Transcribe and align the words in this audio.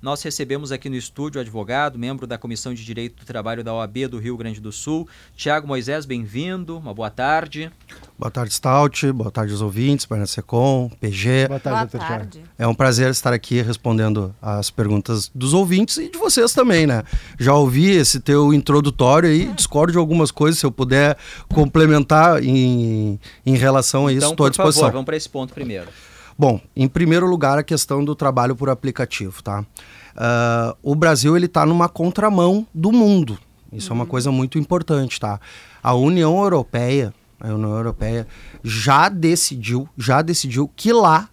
Nós 0.00 0.22
recebemos 0.22 0.70
aqui 0.70 0.88
no 0.88 0.94
estúdio 0.94 1.40
o 1.40 1.42
advogado, 1.42 1.98
membro 1.98 2.24
da 2.24 2.38
Comissão 2.38 2.72
de 2.72 2.84
Direito 2.84 3.16
do 3.16 3.26
Trabalho 3.26 3.64
da 3.64 3.74
OAB 3.74 4.06
do 4.08 4.20
Rio 4.20 4.36
Grande 4.36 4.60
do 4.60 4.70
Sul, 4.70 5.08
Tiago 5.34 5.66
Moisés, 5.66 6.06
bem-vindo, 6.06 6.78
uma 6.78 6.94
boa 6.94 7.10
tarde. 7.10 7.68
Boa 8.16 8.30
tarde, 8.30 8.54
Stout, 8.54 9.10
boa 9.10 9.32
tarde 9.32 9.50
aos 9.50 9.60
ouvintes, 9.60 10.06
Barna 10.06 10.24
Secom, 10.24 10.88
PG. 11.00 11.48
Boa 11.48 11.58
tarde, 11.58 11.96
boa 11.96 12.06
tarde. 12.08 12.44
É 12.56 12.64
um 12.64 12.76
prazer 12.76 13.10
estar 13.10 13.32
aqui 13.32 13.60
respondendo 13.60 14.32
as 14.40 14.70
perguntas 14.70 15.32
dos 15.34 15.52
ouvintes 15.52 15.96
e 15.96 16.08
de 16.08 16.16
vocês 16.16 16.52
também, 16.52 16.86
né? 16.86 17.02
Já 17.36 17.54
ouvi 17.54 17.90
esse 17.90 18.20
teu 18.20 18.54
introdutório 18.54 19.28
aí, 19.28 19.52
discordo 19.52 19.90
de 19.90 19.98
algumas 19.98 20.30
coisas, 20.30 20.60
se 20.60 20.64
eu 20.64 20.70
puder 20.70 21.16
complementar 21.52 22.40
em, 22.40 23.18
em 23.44 23.56
relação 23.56 24.06
a 24.06 24.12
isso, 24.12 24.18
então, 24.18 24.30
estou 24.30 24.46
à 24.46 24.48
disposição. 24.48 24.82
Favor, 24.82 24.92
vamos 24.92 25.06
para 25.06 25.16
esse 25.16 25.28
ponto 25.28 25.52
primeiro. 25.52 25.88
Bom, 26.38 26.60
em 26.76 26.86
primeiro 26.86 27.26
lugar, 27.26 27.58
a 27.58 27.64
questão 27.64 28.04
do 28.04 28.14
trabalho 28.14 28.54
por 28.54 28.70
aplicativo, 28.70 29.42
tá? 29.42 29.60
Uh, 29.60 30.76
o 30.82 30.94
Brasil 30.94 31.36
ele 31.36 31.46
está 31.46 31.66
numa 31.66 31.88
contramão 31.88 32.64
do 32.72 32.92
mundo. 32.92 33.36
Isso 33.72 33.92
uhum. 33.92 33.98
é 33.98 34.02
uma 34.02 34.06
coisa 34.06 34.30
muito 34.30 34.56
importante, 34.56 35.18
tá? 35.18 35.40
A 35.82 35.94
União 35.94 36.40
Europeia, 36.40 37.12
a 37.40 37.48
União 37.48 37.76
Europeia 37.76 38.24
já 38.62 39.08
decidiu, 39.08 39.88
já 39.98 40.22
decidiu 40.22 40.70
que 40.76 40.92
lá 40.92 41.28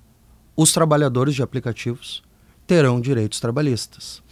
os 0.58 0.74
trabalhadores 0.74 1.36
de 1.36 1.44
aplicativos 1.44 2.24
terão 2.66 3.00
direitos 3.00 3.40
trabalhistas. 3.40 4.24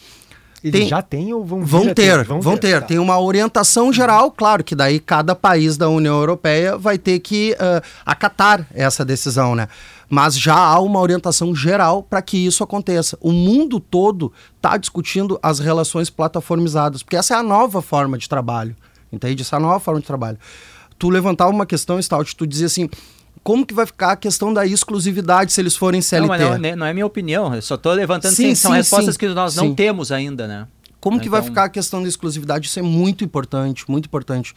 Eles 0.63 0.79
tem, 0.79 0.87
já 0.87 1.01
têm 1.01 1.33
ou 1.33 1.43
vão, 1.43 1.65
vão 1.65 1.85
ter? 1.87 1.93
ter 1.93 2.23
vão, 2.23 2.39
vão 2.39 2.57
ter. 2.57 2.67
ter. 2.67 2.81
Tá. 2.81 2.87
Tem 2.87 2.97
uma 2.97 3.19
orientação 3.19 3.91
geral, 3.91 4.31
claro 4.31 4.63
que 4.63 4.73
daí 4.73 4.99
cada 4.99 5.35
país 5.35 5.75
da 5.75 5.89
União 5.89 6.15
Europeia 6.15 6.77
vai 6.77 6.97
ter 6.97 7.19
que 7.19 7.53
uh, 7.53 7.83
acatar 8.05 8.65
essa 8.73 9.03
decisão, 9.03 9.55
né? 9.55 9.67
Mas 10.09 10.37
já 10.39 10.55
há 10.55 10.79
uma 10.79 10.99
orientação 10.99 11.53
geral 11.53 12.03
para 12.03 12.21
que 12.21 12.37
isso 12.37 12.63
aconteça. 12.63 13.17
O 13.19 13.31
mundo 13.31 13.79
todo 13.79 14.31
está 14.55 14.77
discutindo 14.77 15.37
as 15.41 15.59
relações 15.59 16.09
plataformizadas, 16.09 17.03
porque 17.03 17.17
essa 17.17 17.33
é 17.33 17.37
a 17.37 17.43
nova 17.43 17.81
forma 17.81 18.17
de 18.17 18.29
trabalho, 18.29 18.75
entende? 19.11 19.41
Essa 19.41 19.55
é 19.55 19.57
a 19.57 19.61
nova 19.61 19.79
forma 19.79 19.99
de 19.99 20.07
trabalho. 20.07 20.37
Tu 20.97 21.09
levantava 21.09 21.51
uma 21.51 21.65
questão, 21.65 22.01
Stout, 22.01 22.35
tu 22.35 22.47
dizia 22.47 22.67
assim, 22.67 22.89
como 23.43 23.65
que 23.65 23.73
vai 23.73 23.85
ficar 23.85 24.13
a 24.13 24.15
questão 24.15 24.53
da 24.53 24.65
exclusividade 24.65 25.51
se 25.51 25.59
eles 25.59 25.75
forem 25.75 26.01
CLT? 26.01 26.37
Não, 26.37 26.51
não, 26.51 26.57
né, 26.57 26.75
não 26.75 26.85
é 26.85 26.93
minha 26.93 27.05
opinião, 27.05 27.53
eu 27.53 27.61
só 27.61 27.75
estou 27.75 27.91
levantando 27.91 28.33
sim, 28.33 28.49
sim, 28.49 28.55
são 28.55 28.71
sim, 28.71 28.77
respostas 28.77 29.17
que 29.17 29.27
nós 29.27 29.55
não 29.55 29.75
temos 29.75 30.11
ainda, 30.11 30.47
né? 30.47 30.67
Como 30.99 31.17
então... 31.17 31.23
que 31.23 31.29
vai 31.29 31.41
então 31.41 31.49
ficar 31.49 31.63
a 31.65 31.69
questão 31.69 32.01
da 32.01 32.07
exclusividade? 32.07 32.67
Isso 32.67 32.79
é 32.79 32.81
muito 32.81 33.23
importante, 33.25 33.83
muito 33.89 34.05
importante. 34.05 34.53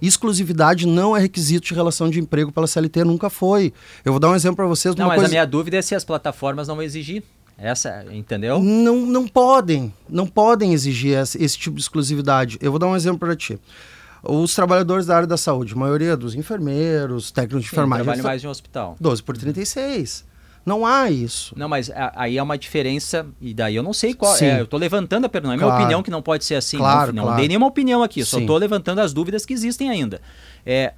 Exclusividade 0.00 0.86
não 0.86 1.16
é 1.16 1.20
requisito 1.20 1.66
de 1.66 1.74
relação 1.74 2.08
de 2.08 2.20
emprego 2.20 2.52
pela 2.52 2.68
CLT, 2.68 3.02
nunca 3.02 3.28
foi. 3.28 3.72
Eu 4.04 4.12
vou 4.12 4.20
dar 4.20 4.30
um 4.30 4.36
exemplo 4.36 4.56
para 4.56 4.66
vocês. 4.66 4.94
Não, 4.94 5.08
mas 5.08 5.16
coisa... 5.16 5.28
a 5.28 5.30
minha 5.30 5.44
dúvida 5.44 5.76
é 5.76 5.82
se 5.82 5.96
as 5.96 6.04
plataformas 6.04 6.68
não 6.68 6.76
vão 6.76 6.84
exigir. 6.84 7.24
Essa, 7.60 8.04
entendeu? 8.12 8.60
Não, 8.60 9.04
não 9.04 9.26
podem, 9.26 9.92
não 10.08 10.28
podem 10.28 10.72
exigir 10.72 11.18
esse, 11.18 11.42
esse 11.42 11.58
tipo 11.58 11.74
de 11.74 11.82
exclusividade. 11.82 12.56
Eu 12.60 12.70
vou 12.70 12.78
dar 12.78 12.86
um 12.86 12.94
exemplo 12.94 13.18
para 13.18 13.34
ti. 13.34 13.58
Os 14.22 14.54
trabalhadores 14.54 15.06
da 15.06 15.16
área 15.16 15.26
da 15.26 15.36
saúde, 15.36 15.74
a 15.74 15.76
maioria 15.76 16.16
dos 16.16 16.34
enfermeiros, 16.34 17.30
técnicos 17.30 17.62
de 17.62 17.68
enfermagem. 17.68 18.04
Trabalham 18.04 18.24
mais 18.24 18.44
em 18.44 18.46
um 18.46 18.50
hospital. 18.50 18.96
12 19.00 19.22
por 19.22 19.36
36. 19.36 20.26
Não 20.68 20.84
há 20.84 21.10
isso. 21.10 21.54
Não, 21.56 21.68
mas 21.68 21.90
aí 22.14 22.36
é 22.36 22.42
uma 22.42 22.58
diferença, 22.58 23.26
e 23.40 23.54
daí 23.54 23.74
eu 23.74 23.82
não 23.82 23.94
sei 23.94 24.12
qual. 24.12 24.36
É, 24.36 24.60
eu 24.60 24.64
estou 24.64 24.78
levantando 24.78 25.24
a 25.24 25.28
pergunta. 25.28 25.48
Não 25.48 25.54
é 25.54 25.58
claro. 25.58 25.74
minha 25.74 25.84
opinião 25.84 26.02
que 26.02 26.10
não 26.10 26.20
pode 26.20 26.44
ser 26.44 26.56
assim. 26.56 26.76
Claro, 26.76 27.12
não, 27.12 27.22
claro. 27.22 27.30
não 27.30 27.36
dei 27.40 27.48
nenhuma 27.48 27.66
opinião 27.66 28.02
aqui, 28.02 28.22
só 28.24 28.38
estou 28.38 28.58
levantando 28.58 29.00
as 29.00 29.14
dúvidas 29.14 29.46
que 29.46 29.54
existem 29.54 29.88
ainda. 29.88 30.20
É, 30.66 30.92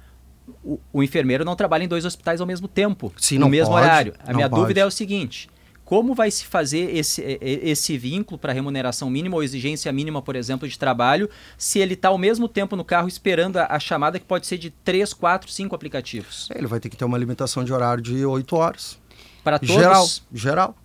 o, 0.63 0.77
o, 0.91 1.01
enfermeiro 1.01 1.45
não 1.45 1.55
trabalha 1.55 1.83
em 1.83 1.87
dois 1.87 2.03
hospitais 2.03 2.41
ao 2.41 2.47
mesmo 2.47 2.67
tempo, 2.67 3.13
Sim, 3.17 3.37
no 3.37 3.47
mesmo 3.47 3.73
pode, 3.73 3.85
horário. 3.85 4.13
A 4.25 4.33
minha 4.33 4.49
pode. 4.49 4.61
dúvida 4.61 4.81
é 4.81 4.85
o 4.85 4.91
seguinte: 4.91 5.47
como 5.91 6.15
vai 6.15 6.31
se 6.31 6.45
fazer 6.45 6.95
esse, 6.95 7.21
esse 7.41 7.97
vínculo 7.97 8.39
para 8.39 8.53
remuneração 8.53 9.09
mínima 9.09 9.35
ou 9.35 9.43
exigência 9.43 9.91
mínima, 9.91 10.21
por 10.21 10.37
exemplo, 10.37 10.65
de 10.65 10.79
trabalho, 10.79 11.29
se 11.57 11.79
ele 11.79 11.95
está 11.95 12.07
ao 12.07 12.17
mesmo 12.17 12.47
tempo 12.47 12.77
no 12.77 12.85
carro 12.85 13.09
esperando 13.09 13.57
a, 13.57 13.67
a, 13.69 13.77
chamada 13.77 14.17
que 14.17 14.23
pode 14.25 14.47
ser 14.47 14.57
de 14.57 14.69
3, 14.69 15.13
4, 15.13 15.51
5 15.51 15.75
aplicativos? 15.75 16.47
Ele 16.55 16.65
vai 16.65 16.79
ter 16.79 16.87
que 16.87 16.95
ter 16.95 17.03
uma 17.03 17.17
limitação 17.17 17.61
de 17.61 17.73
horário 17.73 18.01
de 18.01 18.25
8 18.25 18.55
horas. 18.55 18.97
Para 19.43 19.59
todos? 19.59 19.75
Geral, 19.75 20.07
geral. 20.33 20.75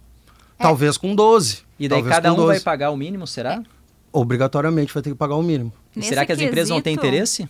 É. 0.58 0.64
Talvez 0.64 0.96
com 0.96 1.14
12. 1.14 1.62
E 1.78 1.86
daí 1.86 2.02
cada 2.02 2.32
um 2.32 2.36
12. 2.36 2.48
vai 2.48 2.60
pagar 2.60 2.90
o 2.90 2.96
mínimo, 2.96 3.28
será? 3.28 3.54
É. 3.54 3.62
Obrigatoriamente 4.12 4.92
vai 4.92 5.04
ter 5.04 5.10
que 5.10 5.16
pagar 5.16 5.36
o 5.36 5.42
mínimo. 5.44 5.72
será 6.02 6.26
que 6.26 6.32
as 6.32 6.40
empresas 6.40 6.70
não 6.70 6.82
têm 6.82 6.94
interesse? 6.94 7.48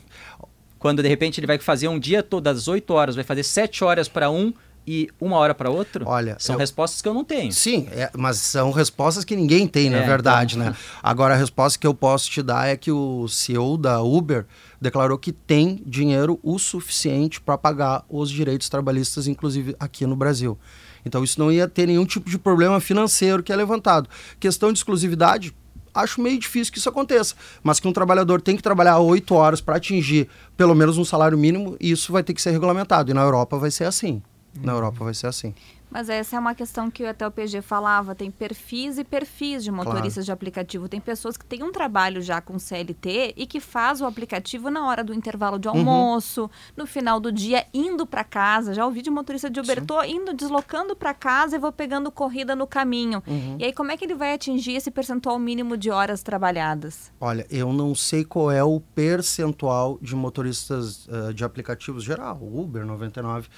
Quando 0.79 1.03
de 1.03 1.09
repente 1.09 1.41
ele 1.41 1.47
vai 1.47 1.59
fazer 1.59 1.89
um 1.89 1.99
dia 1.99 2.23
todo 2.23 2.49
às 2.49 2.69
8 2.69 2.93
horas, 2.93 3.15
vai 3.15 3.25
fazer 3.25 3.45
7 3.45 3.83
horas 3.83 4.09
para 4.09 4.31
um 4.31 4.53
e 4.87 5.09
uma 5.21 5.37
hora 5.37 5.55
para 5.55 5.69
outro? 5.69 6.05
Olha, 6.07 6.37
são 6.39 6.55
eu... 6.55 6.59
respostas 6.59 7.03
que 7.03 7.09
eu 7.09 7.15
não 7.15 7.25
tenho. 7.25 7.53
Sim, 7.53 7.89
é, 7.91 8.11
mas 8.17 8.37
são 8.37 8.71
respostas 8.71 9.25
que 9.25 9.35
ninguém 9.35 9.67
tem, 9.67 9.91
na 9.91 9.99
é, 9.99 10.07
verdade, 10.07 10.57
então... 10.57 10.71
né? 10.71 10.77
Agora 11.03 11.35
a 11.35 11.37
resposta 11.37 11.79
que 11.79 11.87
eu 11.87 11.95
posso 11.95 12.31
te 12.31 12.43
dar 12.43 12.69
é 12.69 12.77
que 12.77 12.93
o 12.93 13.27
CEO 13.27 13.77
da 13.77 14.01
Uber 14.01 14.47
declarou 14.81 15.19
que 15.19 15.33
tem 15.33 15.83
dinheiro 15.85 16.39
o 16.43 16.59
suficiente 16.59 17.41
para 17.41 17.59
pagar 17.59 18.05
os 18.09 18.31
direitos 18.31 18.69
trabalhistas, 18.69 19.27
inclusive 19.27 19.75
aqui 19.81 20.07
no 20.07 20.15
Brasil. 20.15 20.59
Então 21.05 21.25
isso 21.25 21.39
não 21.41 21.51
ia 21.51 21.69
ter 21.69 21.87
nenhum 21.87 22.05
tipo 22.05 22.29
de 22.29 22.39
problema 22.39 22.81
financeiro 22.81 23.43
que 23.43 23.53
é 23.53 23.57
levantado. 23.57 24.09
Questão 24.39 24.73
de 24.73 24.79
exclusividade, 24.79 25.55
acho 25.95 26.21
meio 26.21 26.39
difícil 26.39 26.73
que 26.73 26.79
isso 26.79 26.89
aconteça. 26.89 27.35
Mas 27.63 27.81
que 27.81 27.89
um 27.89 27.93
trabalhador 27.93 28.41
tem 28.41 28.57
que 28.57 28.63
trabalhar 28.63 28.99
oito 28.99 29.35
horas 29.35 29.61
para 29.61 29.77
atingir 29.77 30.29
pelo 30.57 30.75
menos 30.75 30.99
um 30.99 31.05
salário 31.05 31.39
mínimo, 31.39 31.77
isso 31.81 32.13
vai 32.13 32.23
ter 32.23 32.35
que 32.35 32.43
ser 32.43 32.51
regulamentado. 32.51 33.11
E 33.11 33.15
na 33.15 33.23
Europa 33.23 33.57
vai 33.57 33.71
ser 33.71 33.85
assim. 33.85 34.23
Na 34.63 34.73
Europa 34.73 35.05
vai 35.05 35.15
ser 35.15 35.27
assim. 35.27 35.55
Mas 35.91 36.09
essa 36.09 36.37
é 36.37 36.39
uma 36.39 36.55
questão 36.55 36.91
que 36.91 37.05
até 37.05 37.27
o 37.27 37.31
PG 37.31 37.63
falava, 37.63 38.15
tem 38.15 38.31
perfis 38.31 38.99
e 38.99 39.05
perfis 39.05 39.63
de 39.63 39.71
motoristas 39.71 40.15
claro. 40.15 40.25
de 40.25 40.33
aplicativo. 40.33 40.89
Tem 40.89 41.01
pessoas 41.01 41.37
que 41.37 41.45
têm 41.45 41.63
um 41.63 41.73
trabalho 41.73 42.21
já 42.21 42.41
com 42.41 42.59
CLT 42.59 43.35
e 43.37 43.47
que 43.47 43.61
faz 43.61 44.01
o 44.01 44.07
aplicativo 44.07 44.71
na 44.71 44.87
hora 44.87 45.05
do 45.05 45.15
intervalo 45.15 45.59
de 45.59 45.69
uhum. 45.69 45.77
almoço, 45.77 46.43
uhum. 46.43 46.49
no 46.77 46.87
final 46.87 47.21
do 47.21 47.31
dia, 47.31 47.67
indo 47.73 48.07
para 48.07 48.25
casa. 48.25 48.75
Já 48.75 48.85
ouvi 48.85 49.01
de 49.01 49.11
motorista 49.11 49.49
de 49.49 49.61
Uber, 49.61 49.81
Sim. 49.81 49.87
tô 49.87 50.03
indo, 50.03 50.35
deslocando 50.35 50.97
para 50.97 51.15
casa 51.15 51.57
e 51.57 51.59
vou 51.59 51.73
pegando 51.73 52.11
corrida 52.11 52.57
no 52.57 52.67
caminho. 52.67 53.23
Uhum. 53.27 53.57
E 53.59 53.65
aí, 53.65 53.73
como 53.73 53.93
é 53.93 53.97
que 53.97 54.05
ele 54.05 54.15
vai 54.15 54.35
atingir 54.35 54.73
esse 54.73 54.91
percentual 54.91 55.39
mínimo 55.39 55.77
de 55.77 55.91
horas 55.91 56.23
trabalhadas? 56.23 57.13
Olha, 57.21 57.47
eu 57.51 57.73
não 57.73 57.95
sei 57.95 58.25
qual 58.25 58.51
é 58.51 58.63
o 58.63 58.81
percentual 58.81 59.99
de 60.03 60.17
motoristas 60.17 61.07
uh, 61.07 61.33
de 61.33 61.45
aplicativos 61.45 62.03
geral, 62.03 62.41
Uber 62.43 62.85
99 62.85 63.49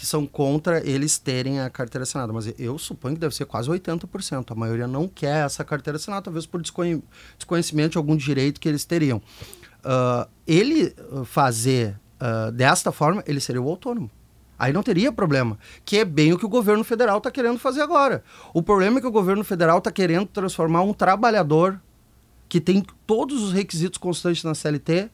que 0.00 0.06
são 0.06 0.26
contra 0.26 0.82
eles 0.88 1.18
terem 1.18 1.60
a 1.60 1.68
carteira 1.70 2.02
assinada, 2.02 2.32
mas 2.32 2.52
eu 2.58 2.78
suponho 2.78 3.14
que 3.14 3.20
deve 3.20 3.34
ser 3.34 3.44
quase 3.44 3.70
80%. 3.70 4.50
A 4.50 4.54
maioria 4.54 4.86
não 4.86 5.08
quer 5.08 5.46
essa 5.46 5.64
carteira 5.64 5.96
assinada, 5.96 6.22
talvez 6.22 6.46
por 6.46 6.60
desconhecimento 6.60 7.92
de 7.92 7.98
algum 7.98 8.16
direito 8.16 8.60
que 8.60 8.68
eles 8.68 8.84
teriam. 8.84 9.18
Uh, 9.78 10.28
ele 10.46 10.94
fazer 11.24 11.98
uh, 12.20 12.52
desta 12.52 12.92
forma, 12.92 13.22
ele 13.26 13.40
seria 13.40 13.62
o 13.62 13.68
autônomo. 13.68 14.10
Aí 14.58 14.74
não 14.74 14.82
teria 14.82 15.10
problema, 15.10 15.58
que 15.86 15.96
é 15.96 16.04
bem 16.04 16.34
o 16.34 16.38
que 16.38 16.44
o 16.44 16.48
governo 16.48 16.84
federal 16.84 17.16
está 17.16 17.30
querendo 17.30 17.58
fazer 17.58 17.80
agora. 17.80 18.22
O 18.52 18.62
problema 18.62 18.98
é 18.98 19.00
que 19.00 19.06
o 19.06 19.10
governo 19.10 19.42
federal 19.42 19.78
está 19.78 19.90
querendo 19.90 20.26
transformar 20.26 20.82
um 20.82 20.92
trabalhador 20.92 21.80
que 22.46 22.60
tem 22.60 22.84
todos 23.06 23.42
os 23.42 23.52
requisitos 23.54 23.96
constantes 23.96 24.44
na 24.44 24.54
CLT 24.54 25.08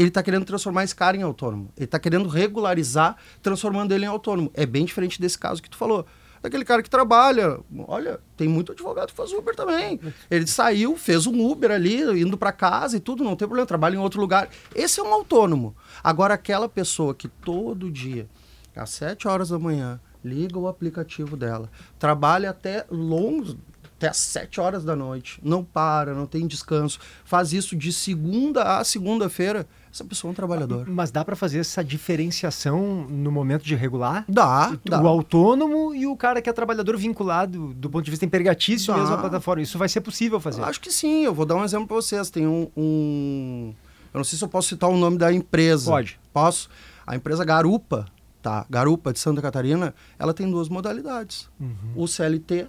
ele 0.00 0.08
está 0.08 0.22
querendo 0.22 0.44
transformar 0.44 0.84
esse 0.84 0.94
cara 0.94 1.16
em 1.16 1.22
autônomo. 1.22 1.70
Ele 1.76 1.84
está 1.84 1.98
querendo 1.98 2.28
regularizar, 2.28 3.16
transformando 3.42 3.92
ele 3.92 4.04
em 4.04 4.08
autônomo. 4.08 4.50
É 4.54 4.66
bem 4.66 4.84
diferente 4.84 5.20
desse 5.20 5.38
caso 5.38 5.62
que 5.62 5.70
tu 5.70 5.76
falou. 5.76 6.06
Daquele 6.42 6.64
cara 6.64 6.82
que 6.82 6.90
trabalha. 6.90 7.58
Olha, 7.88 8.20
tem 8.36 8.46
muito 8.46 8.72
advogado 8.72 9.08
que 9.08 9.14
faz 9.14 9.32
Uber 9.32 9.56
também. 9.56 9.98
Ele 10.30 10.46
saiu, 10.46 10.96
fez 10.96 11.26
um 11.26 11.44
Uber 11.50 11.70
ali, 11.70 12.02
indo 12.20 12.36
para 12.36 12.52
casa 12.52 12.96
e 12.96 13.00
tudo, 13.00 13.24
não 13.24 13.34
tem 13.34 13.48
problema, 13.48 13.66
trabalha 13.66 13.96
em 13.96 13.98
outro 13.98 14.20
lugar. 14.20 14.48
Esse 14.74 15.00
é 15.00 15.02
um 15.02 15.12
autônomo. 15.12 15.74
Agora, 16.04 16.34
aquela 16.34 16.68
pessoa 16.68 17.14
que 17.14 17.26
todo 17.26 17.90
dia, 17.90 18.28
às 18.76 18.90
7 18.90 19.26
horas 19.26 19.48
da 19.48 19.58
manhã, 19.58 19.98
liga 20.22 20.58
o 20.58 20.68
aplicativo 20.68 21.36
dela, 21.36 21.70
trabalha 21.98 22.50
até 22.50 22.84
longos, 22.90 23.56
até 23.96 24.08
às 24.08 24.18
7 24.18 24.60
horas 24.60 24.84
da 24.84 24.94
noite, 24.94 25.40
não 25.42 25.64
para, 25.64 26.12
não 26.12 26.26
tem 26.26 26.46
descanso, 26.46 26.98
faz 27.24 27.52
isso 27.52 27.74
de 27.74 27.92
segunda 27.92 28.78
a 28.78 28.84
segunda-feira, 28.84 29.66
essa 29.96 30.04
pessoa 30.04 30.30
é 30.30 30.32
um 30.32 30.34
trabalhador. 30.34 30.86
Mas 30.88 31.10
dá 31.10 31.24
para 31.24 31.34
fazer 31.34 31.60
essa 31.60 31.82
diferenciação 31.82 33.06
no 33.08 33.32
momento 33.32 33.64
de 33.64 33.74
regular? 33.74 34.26
Dá. 34.28 34.70
O, 34.70 34.90
dá. 34.90 34.98
autônomo 34.98 35.94
e 35.94 36.06
o 36.06 36.14
cara 36.14 36.42
que 36.42 36.50
é 36.50 36.52
trabalhador 36.52 36.96
vinculado 36.98 37.72
do 37.72 37.88
ponto 37.88 38.04
de 38.04 38.10
vista 38.10 38.26
empregatício 38.26 38.92
dá. 38.92 39.00
mesmo 39.00 39.14
à 39.14 39.18
plataforma. 39.18 39.62
Isso 39.62 39.78
vai 39.78 39.88
ser 39.88 40.02
possível 40.02 40.38
fazer? 40.38 40.62
Acho 40.62 40.80
que 40.80 40.92
sim. 40.92 41.24
Eu 41.24 41.32
vou 41.32 41.46
dar 41.46 41.56
um 41.56 41.64
exemplo 41.64 41.86
para 41.86 41.96
vocês. 41.96 42.28
Tem 42.28 42.46
um, 42.46 42.70
um, 42.76 43.74
Eu 44.12 44.18
não 44.18 44.24
sei 44.24 44.38
se 44.38 44.44
eu 44.44 44.48
posso 44.48 44.68
citar 44.68 44.90
o 44.90 44.96
nome 44.98 45.16
da 45.16 45.32
empresa. 45.32 45.90
Pode. 45.90 46.20
Posso? 46.30 46.68
A 47.06 47.16
empresa 47.16 47.42
Garupa, 47.42 48.04
tá? 48.42 48.66
Garupa 48.68 49.14
de 49.14 49.18
Santa 49.18 49.40
Catarina, 49.40 49.94
ela 50.18 50.34
tem 50.34 50.50
duas 50.50 50.68
modalidades. 50.68 51.48
Uhum. 51.58 51.92
O 51.96 52.06
CLT 52.06 52.66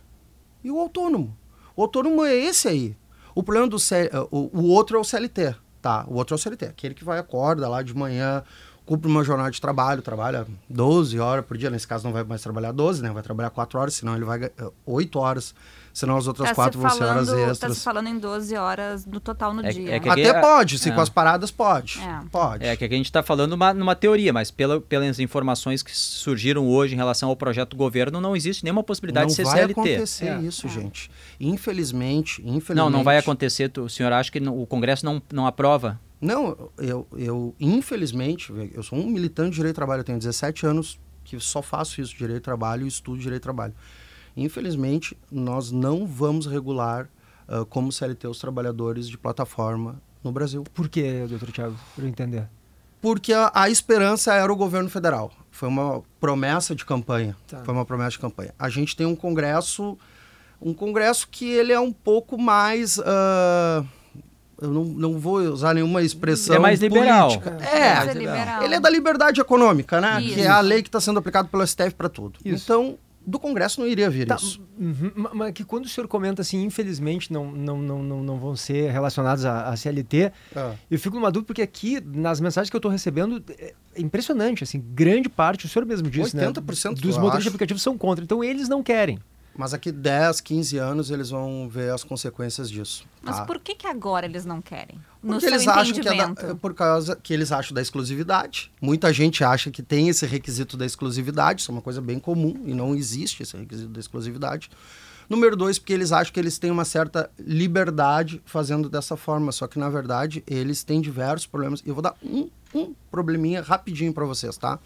e 0.64 0.72
o 0.72 0.80
autônomo. 0.80 1.36
O 1.76 1.82
autônomo 1.82 2.24
é 2.24 2.34
esse 2.34 2.70
aí. 2.70 2.96
O 3.36 3.44
problema 3.44 3.68
do 3.68 3.78
C... 3.78 4.10
o, 4.32 4.62
o 4.62 4.70
outro 4.70 4.98
é 4.98 5.00
o 5.00 5.04
CLT. 5.04 5.56
Tá, 5.82 6.06
o 6.08 6.16
outro 6.16 6.34
é 6.34 6.38
o 6.38 6.40
CLT, 6.40 6.66
aquele 6.66 6.94
que 6.94 7.04
vai 7.04 7.20
acorda 7.20 7.70
lá 7.70 7.82
de 7.82 7.96
manhã, 7.96 8.44
cumpre 8.86 9.10
uma 9.10 9.24
jornada 9.24 9.52
de 9.52 9.62
trabalho, 9.62 10.02
trabalha 10.02 10.48
12 10.70 11.20
horas 11.20 11.46
por 11.46 11.58
dia, 11.58 11.70
nesse 11.70 11.88
caso 11.88 12.06
não 12.06 12.14
vai 12.14 12.24
mais 12.24 12.42
trabalhar 12.42 12.72
12, 12.72 13.04
né? 13.04 13.12
Vai 13.12 13.22
trabalhar 13.22 13.50
4 13.50 13.80
horas, 13.80 13.94
senão 13.94 14.16
ele 14.16 14.26
vai 14.26 14.40
8 14.86 15.20
horas 15.20 15.54
senão 16.00 16.16
as 16.16 16.28
outras 16.28 16.50
Tá 16.50 16.54
se 16.54 16.56
quatro 16.56 16.80
vão 16.80 16.90
ser 16.92 17.04
horas 17.04 17.28
falando- 17.28 17.46
Tá 17.46 17.52
extras. 17.52 17.78
se 17.78 17.84
falando 17.84 18.08
em 18.08 18.20
12 18.20 18.56
horas 18.56 19.06
no 19.06 19.20
total 19.20 19.52
no 19.54 19.66
É- 19.66 19.70
dia. 19.72 19.96
é 19.96 20.00
que- 20.00 20.08
Até 20.10 20.22
é- 20.28 20.40
pode, 20.42 20.78
se 20.78 20.90
é. 20.90 20.92
com 20.94 21.02
as 21.02 21.10
paradas 21.10 21.50
pode. 21.50 22.00
É. 22.00 22.20
Pode. 22.32 22.64
É 22.66 22.76
que 22.78 22.86
a 22.86 22.90
gente 22.90 23.06
está 23.06 23.24
falando 23.24 23.52
numa, 23.52 23.74
numa 23.74 23.96
teoria, 23.96 24.32
mas 24.32 24.52
pela, 24.52 24.80
pelas 24.80 25.20
informações 25.20 25.82
que 25.82 25.98
surgiram 25.98 26.68
hoje 26.68 26.94
em 26.94 26.98
relação 26.98 27.30
ao 27.30 27.36
projeto 27.36 27.72
do 27.72 27.78
governo, 27.78 28.22
não 28.22 28.36
existe 28.36 28.64
nenhuma 28.64 28.84
possibilidade 28.84 29.24
não 29.24 29.30
de 29.30 29.36
ser 29.36 29.44
vai 29.46 29.54
CLT. 29.58 29.72
acontecer 29.80 30.28
É. 30.28 30.40
isso, 30.42 30.68
gente. 30.70 31.10
Infelizmente, 31.40 32.42
infelizmente. 32.42 32.76
Não, 32.76 32.90
não 32.90 33.04
vai 33.04 33.18
acontecer. 33.18 33.72
O 33.80 33.90
senhor 33.90 34.12
acha 34.14 34.32
que 34.32 34.40
o 34.40 34.66
Congresso 34.68 35.04
não, 35.06 35.22
não 35.34 35.48
aprova? 35.48 36.00
Não, 36.22 36.70
eu, 36.78 37.08
eu, 37.18 37.56
infelizmente, 37.60 38.54
eu 38.74 38.84
sou 38.84 38.98
um 39.00 39.08
militante 39.08 39.50
de 39.52 39.56
direito 39.58 39.74
de 39.74 39.76
trabalho, 39.76 40.02
eu 40.02 40.04
tenho 40.04 40.18
17 40.18 40.66
anos 40.66 41.00
que 41.24 41.40
só 41.40 41.62
faço 41.62 42.00
isso, 42.02 42.16
direito 42.16 42.38
de 42.40 42.44
trabalho 42.44 42.86
e 42.86 42.88
estudo 42.88 43.18
direito 43.20 43.42
de 43.42 43.44
trabalho. 43.44 43.74
Infelizmente, 44.38 45.18
nós 45.32 45.72
não 45.72 46.06
vamos 46.06 46.46
regular 46.46 47.10
ah, 47.48 47.66
como 47.70 47.92
CLT 47.92 48.28
os 48.28 48.40
trabalhadores 48.40 49.08
de 49.10 49.18
plataforma 49.18 50.02
no 50.24 50.32
Brasil. 50.32 50.64
Por 50.74 50.88
quê, 50.88 51.26
doutor 51.28 51.52
Tiago? 51.52 51.76
Para 51.96 52.06
eu 52.06 52.10
entender. 52.10 52.48
Porque 53.02 53.34
a, 53.34 53.52
a 53.54 53.70
esperança 53.70 54.34
era 54.34 54.52
o 54.52 54.56
governo 54.56 54.90
federal. 54.90 55.32
Foi 55.52 55.68
uma 55.70 56.04
promessa 56.20 56.76
de 56.76 56.86
campanha. 56.86 57.36
Tá. 57.48 57.64
Foi 57.64 57.74
uma 57.74 57.86
promessa 57.86 58.12
de 58.12 58.20
campanha. 58.20 58.54
A 58.58 58.70
gente 58.70 58.96
tem 58.96 59.06
um 59.08 59.16
congresso, 59.16 59.98
um 60.62 60.74
congresso 60.74 61.28
que 61.30 61.50
ele 61.50 61.72
é 61.74 61.80
um 61.80 61.92
pouco 61.92 62.38
mais. 62.38 63.00
ah, 63.00 63.84
eu 64.60 64.72
não, 64.72 64.84
não 64.86 65.20
vou 65.20 65.38
usar 65.40 65.76
nenhuma 65.76 66.02
expressão. 66.02 66.56
Ele 66.56 66.60
é 66.60 66.62
mais 66.62 66.80
liberal. 66.80 67.28
política. 67.28 67.58
É, 67.64 67.78
É, 67.78 68.10
é 68.10 68.14
liberal. 68.14 68.64
ele 68.64 68.76
é 68.76 68.80
da 68.80 68.90
liberdade 68.90 69.40
econômica, 69.40 70.02
né? 70.02 70.20
Isso. 70.22 70.34
Que 70.34 70.42
é 70.42 70.48
a 70.48 70.60
lei 70.60 70.82
que 70.82 70.90
está 70.90 71.00
sendo 71.00 71.20
aplicada 71.20 71.48
pelo 71.48 71.66
STF 71.66 71.94
para 71.96 72.10
tudo. 72.10 72.40
Isso. 72.44 72.64
Então, 72.66 72.98
do 73.30 73.38
Congresso 73.38 73.82
não 73.82 73.88
iria 73.88 74.10
vir 74.10 74.26
Tá, 74.26 74.36
isso. 74.38 74.66
uhum, 74.80 75.12
ma- 75.14 75.32
mas 75.34 75.52
que 75.52 75.66
quando 75.66 75.84
o 75.86 75.90
senhor 75.90 76.08
comenta 76.08 76.42
assim, 76.42 76.64
infelizmente 76.64 77.32
não, 77.34 77.52
não, 77.52 77.78
não, 77.82 78.02
não, 78.02 78.24
não 78.24 78.40
vão 78.40 78.56
ser 78.56 78.90
relacionados 78.92 79.44
à, 79.44 79.68
à 79.70 79.76
CLT, 79.76 80.32
Ah. 80.56 80.74
eu 80.90 80.98
fico 80.98 81.16
numa 81.18 81.30
dúvida 81.30 81.48
porque 81.48 81.62
aqui, 81.62 82.00
nas 82.02 82.40
mensagens 82.40 82.70
que 82.70 82.76
eu 82.76 82.80
estou 82.80 82.90
recebendo, 82.90 83.44
é 83.60 83.74
impressionante, 83.98 84.64
assim, 84.64 84.80
grande 84.94 85.28
parte, 85.28 85.66
o 85.66 85.70
senhor 85.70 85.86
mesmo 85.86 86.10
disse, 86.10 86.36
né? 86.36 86.48
80% 86.48 86.94
dos 87.02 87.16
eu 87.16 87.22
motoristas 87.22 87.38
acho. 87.40 87.48
aplicativos 87.50 87.84
são 87.84 87.98
contra, 87.98 88.24
então 88.24 88.42
eles 88.44 88.70
não 88.70 88.82
querem. 88.82 89.20
Mas 89.60 89.74
aqui 89.74 89.92
10, 89.92 90.40
15 90.40 90.78
anos 90.78 91.10
eles 91.10 91.32
vão 91.32 91.68
ver 91.68 91.92
as 91.92 92.04
consequências 92.04 92.70
disso. 92.70 93.06
Mas 93.24 93.38
tá? 93.38 93.46
por 93.46 93.60
que, 93.60 93.74
que 93.74 93.88
agora 93.88 94.28
eles 94.28 94.46
não 94.46 94.62
querem? 94.62 95.00
Porque 95.28 95.46
eles 95.46 95.68
acham 95.68 95.94
que 95.94 96.08
é 96.08 96.16
da, 96.16 96.50
é 96.50 96.54
por 96.54 96.74
causa 96.74 97.16
que 97.16 97.34
eles 97.34 97.52
acham 97.52 97.74
da 97.74 97.82
exclusividade. 97.82 98.72
Muita 98.82 99.12
gente 99.12 99.44
acha 99.44 99.70
que 99.70 99.84
tem 99.84 100.10
esse 100.10 100.26
requisito 100.26 100.78
da 100.78 100.86
exclusividade, 100.86 101.62
isso 101.62 101.72
é 101.72 101.74
uma 101.74 101.82
coisa 101.82 102.02
bem 102.02 102.20
comum 102.20 102.64
e 102.66 102.74
não 102.74 102.96
existe 102.96 103.44
esse 103.44 103.56
requisito 103.58 103.90
da 103.90 104.00
exclusividade. 104.00 104.70
Número 105.30 105.58
dois, 105.58 105.78
porque 105.78 105.92
eles 105.92 106.14
acham 106.14 106.34
que 106.34 106.40
eles 106.40 106.58
têm 106.58 106.72
uma 106.72 106.86
certa 106.86 107.30
liberdade 107.38 108.42
fazendo 108.46 108.90
dessa 108.90 109.18
forma, 109.18 109.52
só 109.52 109.68
que 109.68 109.78
na 109.78 109.90
verdade 109.90 110.42
eles 110.48 110.84
têm 110.84 111.02
diversos 111.02 111.46
problemas. 111.46 111.82
E 111.86 111.90
eu 111.90 111.94
vou 111.94 112.02
dar 112.02 112.16
um, 112.24 112.50
um 112.74 112.94
probleminha 113.12 113.62
rapidinho 113.62 114.14
para 114.14 114.26
vocês, 114.26 114.56
tá? 114.56 114.80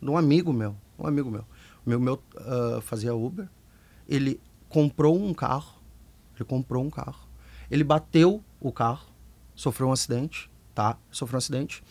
De 0.00 0.08
um 0.08 0.16
amigo 0.16 0.52
meu, 0.52 0.76
um 0.96 1.06
amigo 1.06 1.28
meu, 1.30 1.44
meu 1.84 1.98
meu 1.98 2.22
ah, 2.36 2.80
fazia 2.80 3.12
Uber, 3.12 3.48
ele 4.08 4.40
comprou 4.68 5.20
um 5.20 5.34
carro, 5.34 5.74
ele 6.36 6.44
comprou 6.44 6.84
um 6.84 6.90
carro, 6.90 7.26
ele 7.68 7.82
bateu 7.82 8.42
o 8.60 8.70
carro, 8.70 9.11
sofreu 9.54 9.88
um 9.88 9.92
acidente, 9.92 10.50
tá? 10.74 10.96
Sofreu 11.10 11.36
um 11.36 11.38
acidente. 11.38 11.82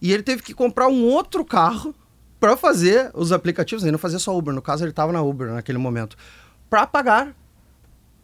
E 0.00 0.12
ele 0.12 0.22
teve 0.22 0.42
que 0.42 0.54
comprar 0.54 0.88
um 0.88 1.04
outro 1.04 1.44
carro 1.44 1.94
para 2.38 2.56
fazer 2.56 3.10
os 3.14 3.32
aplicativos. 3.32 3.84
Ele 3.84 3.92
não 3.92 3.98
fazia 3.98 4.18
só 4.18 4.36
Uber, 4.36 4.54
no 4.54 4.62
caso 4.62 4.82
ele 4.82 4.90
estava 4.90 5.12
na 5.12 5.22
Uber 5.22 5.52
naquele 5.52 5.78
momento, 5.78 6.16
para 6.68 6.86
pagar, 6.86 7.36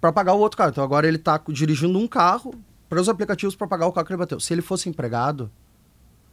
para 0.00 0.12
pagar 0.12 0.34
o 0.34 0.38
outro 0.38 0.56
carro. 0.56 0.70
Então 0.70 0.82
agora 0.82 1.06
ele 1.06 1.16
está 1.16 1.40
dirigindo 1.48 1.98
um 1.98 2.08
carro 2.08 2.54
para 2.88 3.00
os 3.00 3.08
aplicativos 3.08 3.54
para 3.54 3.66
pagar 3.66 3.86
o 3.86 3.92
carro 3.92 4.06
que 4.06 4.12
ele 4.12 4.18
bateu. 4.18 4.40
Se 4.40 4.54
ele 4.54 4.62
fosse 4.62 4.88
empregado, 4.88 5.50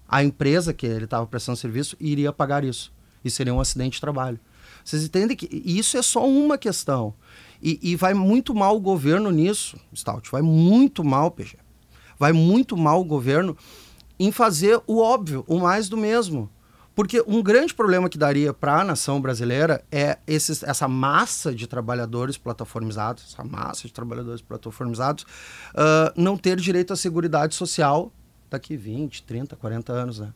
a 0.08 0.24
empresa 0.24 0.74
que 0.74 0.86
ele 0.86 1.06
estava 1.06 1.26
prestando 1.26 1.58
serviço 1.58 1.98
iria 2.00 2.32
pagar 2.32 2.64
isso. 2.64 2.94
E 3.24 3.30
seria 3.30 3.54
um 3.54 3.60
acidente 3.60 3.96
de 3.96 4.02
trabalho. 4.02 4.40
Vocês 4.84 5.04
entendem 5.04 5.36
que 5.36 5.48
isso 5.66 5.98
é 5.98 6.02
só 6.02 6.28
uma 6.28 6.58
questão. 6.58 7.14
E, 7.62 7.80
e 7.82 7.96
vai 7.96 8.14
muito 8.14 8.54
mal 8.54 8.76
o 8.76 8.82
governo 8.82 9.32
nisso, 9.32 9.78
Stout. 9.96 10.30
Vai 10.30 10.42
muito 10.42 11.04
mal, 11.04 11.32
PG. 11.32 11.58
Vai 12.18 12.32
muito 12.32 12.76
mal 12.78 13.02
o 13.02 13.06
governo 13.06 13.58
em 14.20 14.32
fazer 14.32 14.82
o 14.88 15.00
óbvio, 15.00 15.44
o 15.48 15.60
mais 15.60 15.90
do 15.90 15.98
mesmo. 15.98 16.50
Porque 16.96 17.24
um 17.26 17.42
grande 17.42 17.74
problema 17.74 18.08
que 18.08 18.18
daria 18.18 18.54
para 18.54 18.82
a 18.82 18.84
nação 18.84 19.20
brasileira 19.20 19.84
é 19.92 20.20
esses, 20.28 20.62
essa 20.62 20.88
massa 20.88 21.54
de 21.54 21.66
trabalhadores 21.66 22.38
plataformizados, 22.38 23.34
essa 23.34 23.44
massa 23.44 23.88
de 23.88 23.94
trabalhadores 23.94 24.42
plataformizados, 24.42 25.26
ah, 25.74 26.14
não 26.16 26.38
ter 26.38 26.60
direito 26.60 26.94
à 26.94 26.96
seguridade 26.96 27.56
social 27.56 28.12
daqui 28.50 28.78
20, 28.78 29.24
30, 29.24 29.56
40 29.56 29.92
anos, 29.92 30.20
né? 30.20 30.32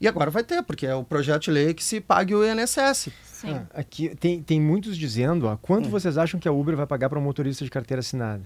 E 0.00 0.08
agora 0.08 0.30
vai 0.30 0.42
ter, 0.42 0.62
porque 0.62 0.86
é 0.86 0.94
o 0.94 1.04
projeto 1.04 1.44
de 1.44 1.50
lei 1.50 1.74
que 1.74 1.84
se 1.84 2.00
pague 2.00 2.34
o 2.34 2.42
INSS. 2.44 3.10
Sim. 3.24 3.54
Ah, 3.54 3.66
aqui 3.74 4.14
tem, 4.16 4.42
tem 4.42 4.60
muitos 4.60 4.96
dizendo, 4.96 5.46
ó, 5.46 5.56
quanto 5.56 5.90
vocês 5.90 6.16
acham 6.16 6.40
que 6.40 6.48
a 6.48 6.52
Uber 6.52 6.76
vai 6.76 6.86
pagar 6.86 7.10
para 7.10 7.18
um 7.18 7.22
motorista 7.22 7.62
de 7.62 7.70
carteira 7.70 8.00
assinada? 8.00 8.42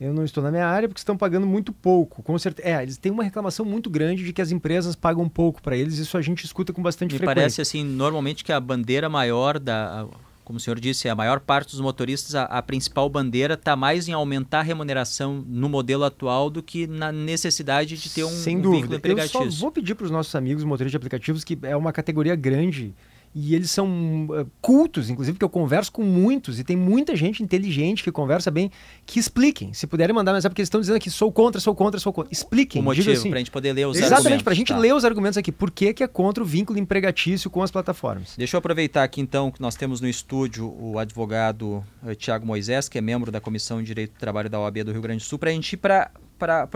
Eu 0.00 0.14
não 0.14 0.24
estou 0.24 0.42
na 0.42 0.50
minha 0.50 0.66
área 0.66 0.88
porque 0.88 1.00
estão 1.00 1.16
pagando 1.16 1.46
muito 1.46 1.72
pouco. 1.72 2.22
Com 2.22 2.38
certeza. 2.38 2.68
É, 2.68 2.82
eles 2.82 2.96
têm 2.96 3.10
uma 3.10 3.24
reclamação 3.24 3.66
muito 3.66 3.90
grande 3.90 4.24
de 4.24 4.32
que 4.32 4.40
as 4.40 4.52
empresas 4.52 4.94
pagam 4.94 5.28
pouco 5.28 5.60
para 5.60 5.76
eles. 5.76 5.98
Isso 5.98 6.16
a 6.16 6.22
gente 6.22 6.44
escuta 6.44 6.72
com 6.72 6.80
bastante 6.80 7.12
Me 7.12 7.18
frequência. 7.18 7.34
parece 7.34 7.60
assim, 7.60 7.84
normalmente 7.84 8.44
que 8.44 8.52
a 8.52 8.60
bandeira 8.60 9.08
maior 9.08 9.58
da. 9.58 10.06
Como 10.44 10.56
o 10.56 10.60
senhor 10.60 10.80
disse, 10.80 11.10
a 11.10 11.14
maior 11.14 11.40
parte 11.40 11.72
dos 11.72 11.80
motoristas, 11.80 12.34
a, 12.34 12.44
a 12.44 12.62
principal 12.62 13.06
bandeira 13.10 13.52
está 13.52 13.76
mais 13.76 14.08
em 14.08 14.12
aumentar 14.12 14.60
a 14.60 14.62
remuneração 14.62 15.44
no 15.46 15.68
modelo 15.68 16.04
atual 16.04 16.48
do 16.48 16.62
que 16.62 16.86
na 16.86 17.12
necessidade 17.12 17.98
de 17.98 18.08
ter 18.08 18.24
um, 18.24 18.30
Sem 18.30 18.56
um 18.56 18.62
dúvida. 18.62 18.98
Eu 19.04 19.28
só 19.28 19.44
vou 19.44 19.70
pedir 19.70 19.94
para 19.94 20.06
os 20.06 20.10
nossos 20.10 20.34
amigos 20.34 20.64
motoristas 20.64 20.92
de 20.92 20.96
aplicativos 20.96 21.44
que 21.44 21.58
é 21.62 21.76
uma 21.76 21.92
categoria 21.92 22.34
grande 22.34 22.94
e 23.40 23.54
eles 23.54 23.70
são 23.70 24.28
eh, 24.34 24.44
cultos, 24.60 25.08
inclusive, 25.08 25.34
porque 25.34 25.44
eu 25.44 25.48
converso 25.48 25.92
com 25.92 26.02
muitos 26.02 26.58
e 26.58 26.64
tem 26.64 26.76
muita 26.76 27.14
gente 27.14 27.40
inteligente 27.40 28.02
que 28.02 28.10
conversa 28.10 28.50
bem, 28.50 28.68
que 29.06 29.20
expliquem. 29.20 29.72
Se 29.72 29.86
puderem 29.86 30.12
mandar 30.12 30.32
mensagem, 30.32 30.50
porque 30.50 30.60
eles 30.60 30.66
estão 30.66 30.80
dizendo 30.80 30.96
aqui, 30.96 31.08
sou 31.08 31.30
contra, 31.30 31.60
sou 31.60 31.72
contra, 31.72 32.00
sou 32.00 32.12
contra. 32.12 32.32
Expliquem. 32.32 32.82
o 32.82 32.84
motivo, 32.84 33.12
assim. 33.12 33.28
para 33.28 33.36
a 33.36 33.38
gente 33.38 33.52
poder 33.52 33.72
ler 33.72 33.86
os 33.86 33.96
Exatamente, 33.96 34.16
argumentos. 34.16 34.42
para 34.42 34.52
a 34.52 34.56
gente 34.56 34.72
tá. 34.72 34.78
ler 34.78 34.92
os 34.92 35.04
argumentos 35.04 35.38
aqui. 35.38 35.52
Por 35.52 35.70
que, 35.70 35.94
que 35.94 36.02
é 36.02 36.08
contra 36.08 36.42
o 36.42 36.46
vínculo 36.46 36.80
empregatício 36.80 37.48
com 37.48 37.62
as 37.62 37.70
plataformas? 37.70 38.34
Deixa 38.36 38.56
eu 38.56 38.58
aproveitar 38.58 39.04
aqui 39.04 39.20
então 39.20 39.52
que 39.52 39.60
nós 39.60 39.76
temos 39.76 40.00
no 40.00 40.08
estúdio 40.08 40.74
o 40.76 40.98
advogado 40.98 41.84
eh, 42.04 42.16
Tiago 42.16 42.44
Moisés, 42.44 42.88
que 42.88 42.98
é 42.98 43.00
membro 43.00 43.30
da 43.30 43.40
Comissão 43.40 43.78
de 43.78 43.86
Direito 43.86 44.14
do 44.14 44.18
Trabalho 44.18 44.50
da 44.50 44.58
OAB 44.58 44.82
do 44.82 44.90
Rio 44.90 45.00
Grande 45.00 45.22
do 45.22 45.26
Sul, 45.26 45.38
para 45.38 45.50
a 45.50 45.52
gente 45.52 45.74
ir 45.74 45.76
para 45.76 46.10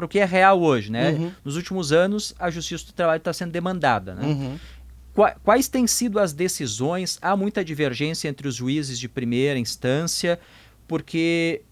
o 0.00 0.06
que 0.08 0.20
é 0.20 0.24
real 0.24 0.62
hoje. 0.62 0.92
Né? 0.92 1.10
Uhum. 1.10 1.32
Nos 1.44 1.56
últimos 1.56 1.90
anos, 1.90 2.32
a 2.38 2.50
Justiça 2.50 2.86
do 2.86 2.92
Trabalho 2.92 3.18
está 3.18 3.32
sendo 3.32 3.50
demandada. 3.50 4.14
Né? 4.14 4.26
Uhum. 4.26 4.58
Qua- 5.14 5.36
Quais 5.44 5.68
têm 5.68 5.86
sido 5.86 6.18
as 6.18 6.32
decisões? 6.32 7.18
Há 7.20 7.36
muita 7.36 7.64
divergência 7.64 8.28
entre 8.28 8.48
os 8.48 8.54
juízes 8.54 8.98
de 8.98 9.08
primeira 9.08 9.58
instância, 9.58 10.38
porque 10.88 11.62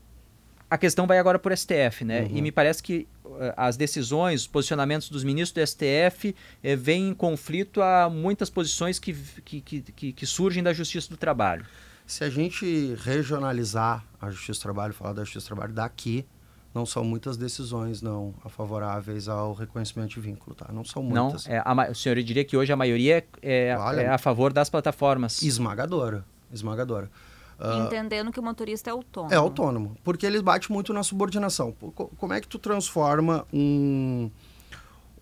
a 0.68 0.78
questão 0.78 1.06
vai 1.06 1.18
agora 1.18 1.38
por 1.38 1.52
STF, 1.56 2.04
né? 2.04 2.28
E 2.30 2.40
me 2.42 2.52
parece 2.52 2.82
que 2.82 3.08
eh, 3.40 3.54
as 3.56 3.76
decisões, 3.76 4.42
os 4.42 4.46
posicionamentos 4.46 5.08
dos 5.08 5.24
ministros 5.24 5.52
do 5.64 5.66
STF 5.66 6.34
eh, 6.62 6.76
vêm 6.76 7.08
em 7.08 7.14
conflito 7.14 7.82
a 7.82 8.08
muitas 8.08 8.48
posições 8.50 8.98
que, 8.98 9.12
que, 9.44 9.60
que- 9.62 10.12
que 10.12 10.26
surgem 10.26 10.62
da 10.62 10.72
Justiça 10.72 11.08
do 11.08 11.16
Trabalho. 11.16 11.64
Se 12.06 12.22
a 12.24 12.28
gente 12.30 12.94
regionalizar 13.02 14.04
a 14.20 14.30
Justiça 14.30 14.58
do 14.60 14.62
Trabalho, 14.62 14.92
falar 14.94 15.12
da 15.12 15.22
Justiça 15.24 15.46
do 15.46 15.48
Trabalho 15.48 15.72
daqui, 15.72 16.24
não 16.74 16.86
são 16.86 17.02
muitas 17.04 17.36
decisões 17.36 18.00
não 18.00 18.32
favoráveis 18.48 19.28
ao 19.28 19.52
reconhecimento 19.54 20.10
de 20.10 20.20
vínculo, 20.20 20.54
tá? 20.54 20.66
Não 20.72 20.84
são 20.84 21.02
Não, 21.02 21.24
muitas. 21.30 21.46
é, 21.48 21.60
a, 21.64 21.90
o 21.90 21.94
senhor 21.94 22.20
diria 22.22 22.44
que 22.44 22.56
hoje 22.56 22.72
a 22.72 22.76
maioria 22.76 23.24
é, 23.42 23.76
Olha, 23.78 24.00
é 24.02 24.08
a 24.08 24.18
favor 24.18 24.52
das 24.52 24.70
plataformas. 24.70 25.42
Esmagadora, 25.42 26.24
esmagadora. 26.52 27.10
Ah, 27.58 27.84
Entendendo 27.86 28.32
que 28.32 28.40
o 28.40 28.42
motorista 28.42 28.88
é 28.88 28.92
autônomo. 28.92 29.34
é 29.34 29.36
autônomo, 29.36 29.96
porque 30.02 30.24
ele 30.24 30.40
bate 30.40 30.72
muito 30.72 30.92
na 30.92 31.02
subordinação. 31.02 31.72
Como 31.72 32.32
é 32.32 32.40
que 32.40 32.48
tu 32.48 32.58
transforma 32.58 33.44
um, 33.52 34.30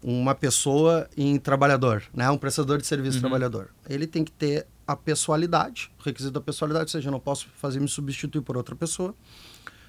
uma 0.03 0.35
pessoa 0.35 1.09
em 1.17 1.37
trabalhador, 1.39 2.05
né? 2.15 2.31
Um 2.31 2.39
prestador 2.39 2.79
de 2.79 2.87
serviço 2.87 3.19
trabalhador? 3.21 3.71
Ele 3.89 4.07
tem 4.07 4.23
que 4.23 4.31
ter 4.31 4.67
a 4.87 4.95
pessoalidade, 4.95 5.91
o 5.99 6.03
requisito 6.05 6.33
da 6.33 6.41
pessoalidade, 6.41 6.85
ou 6.85 6.89
seja, 6.89 7.09
eu 7.09 7.13
não 7.13 7.19
posso 7.21 7.49
fazer 7.57 7.81
me 7.81 7.89
substituir 7.89 8.41
por 8.43 8.57
outra 8.57 8.77
pessoa. 8.77 9.15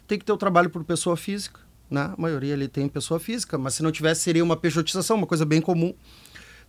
Tem 0.09 0.17
que 0.17 0.25
ter 0.25 0.31
o 0.31 0.37
trabalho 0.37 0.71
por 0.71 0.83
pessoa 0.83 1.15
física, 1.15 1.59
né? 1.87 2.11
A 2.17 2.19
maioria 2.19 2.53
ele 2.53 2.67
tem 2.67 2.89
pessoa 2.89 3.19
física, 3.19 3.59
mas 3.59 3.75
se 3.75 3.83
não 3.83 3.91
tivesse 3.91 4.21
seria 4.21 4.43
uma 4.43 4.57
pejotização, 4.57 5.15
uma 5.15 5.27
coisa 5.27 5.45
bem 5.45 5.61
comum. 5.61 5.93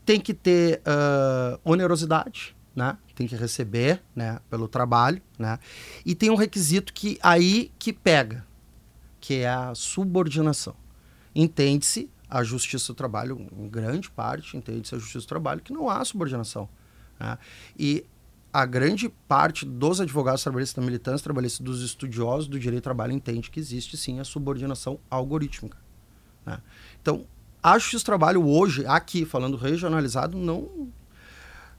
Tem 0.04 0.20
que 0.20 0.34
ter 0.34 0.82
ah, 0.84 1.58
onerosidade, 1.64 2.54
né? 2.76 2.98
Tem 3.14 3.26
que 3.26 3.34
receber, 3.34 4.02
né? 4.14 4.40
Pelo 4.50 4.68
trabalho, 4.68 5.22
né? 5.38 5.58
E 6.04 6.14
tem 6.14 6.28
um 6.28 6.34
requisito 6.34 6.92
que 6.92 7.18
aí 7.22 7.72
que 7.78 7.94
pega, 7.94 8.46
que 9.18 9.36
é 9.36 9.48
a 9.48 9.74
subordinação. 9.74 10.76
Entende-se 11.34 12.10
a 12.28 12.44
Justiça 12.44 12.92
do 12.92 12.96
Trabalho, 12.96 13.48
em 13.56 13.70
grande 13.70 14.10
parte, 14.10 14.54
entende-se 14.54 14.94
a 14.94 14.98
Justiça 14.98 15.24
do 15.24 15.28
Trabalho 15.28 15.62
que 15.62 15.72
não 15.72 15.88
há 15.88 16.04
subordinação. 16.04 16.68
né? 17.18 17.38
E 17.78 18.04
a 18.52 18.66
grande 18.66 19.08
parte 19.28 19.64
dos 19.64 20.00
advogados 20.00 20.42
trabalhistas, 20.42 20.84
militantes 20.84 21.22
trabalhistas, 21.22 21.60
dos 21.60 21.82
estudiosos 21.82 22.48
do 22.48 22.58
direito 22.58 22.82
do 22.82 22.84
trabalho 22.84 23.12
entende 23.12 23.50
que 23.50 23.60
existe 23.60 23.96
sim 23.96 24.18
a 24.18 24.24
subordinação 24.24 24.98
algorítmica. 25.08 25.78
Né? 26.44 26.60
Então, 27.00 27.24
a 27.62 27.78
Justiça 27.78 28.02
do 28.02 28.06
Trabalho 28.06 28.46
hoje, 28.46 28.84
aqui, 28.86 29.24
falando 29.24 29.56
regionalizado, 29.56 30.36
não. 30.36 30.88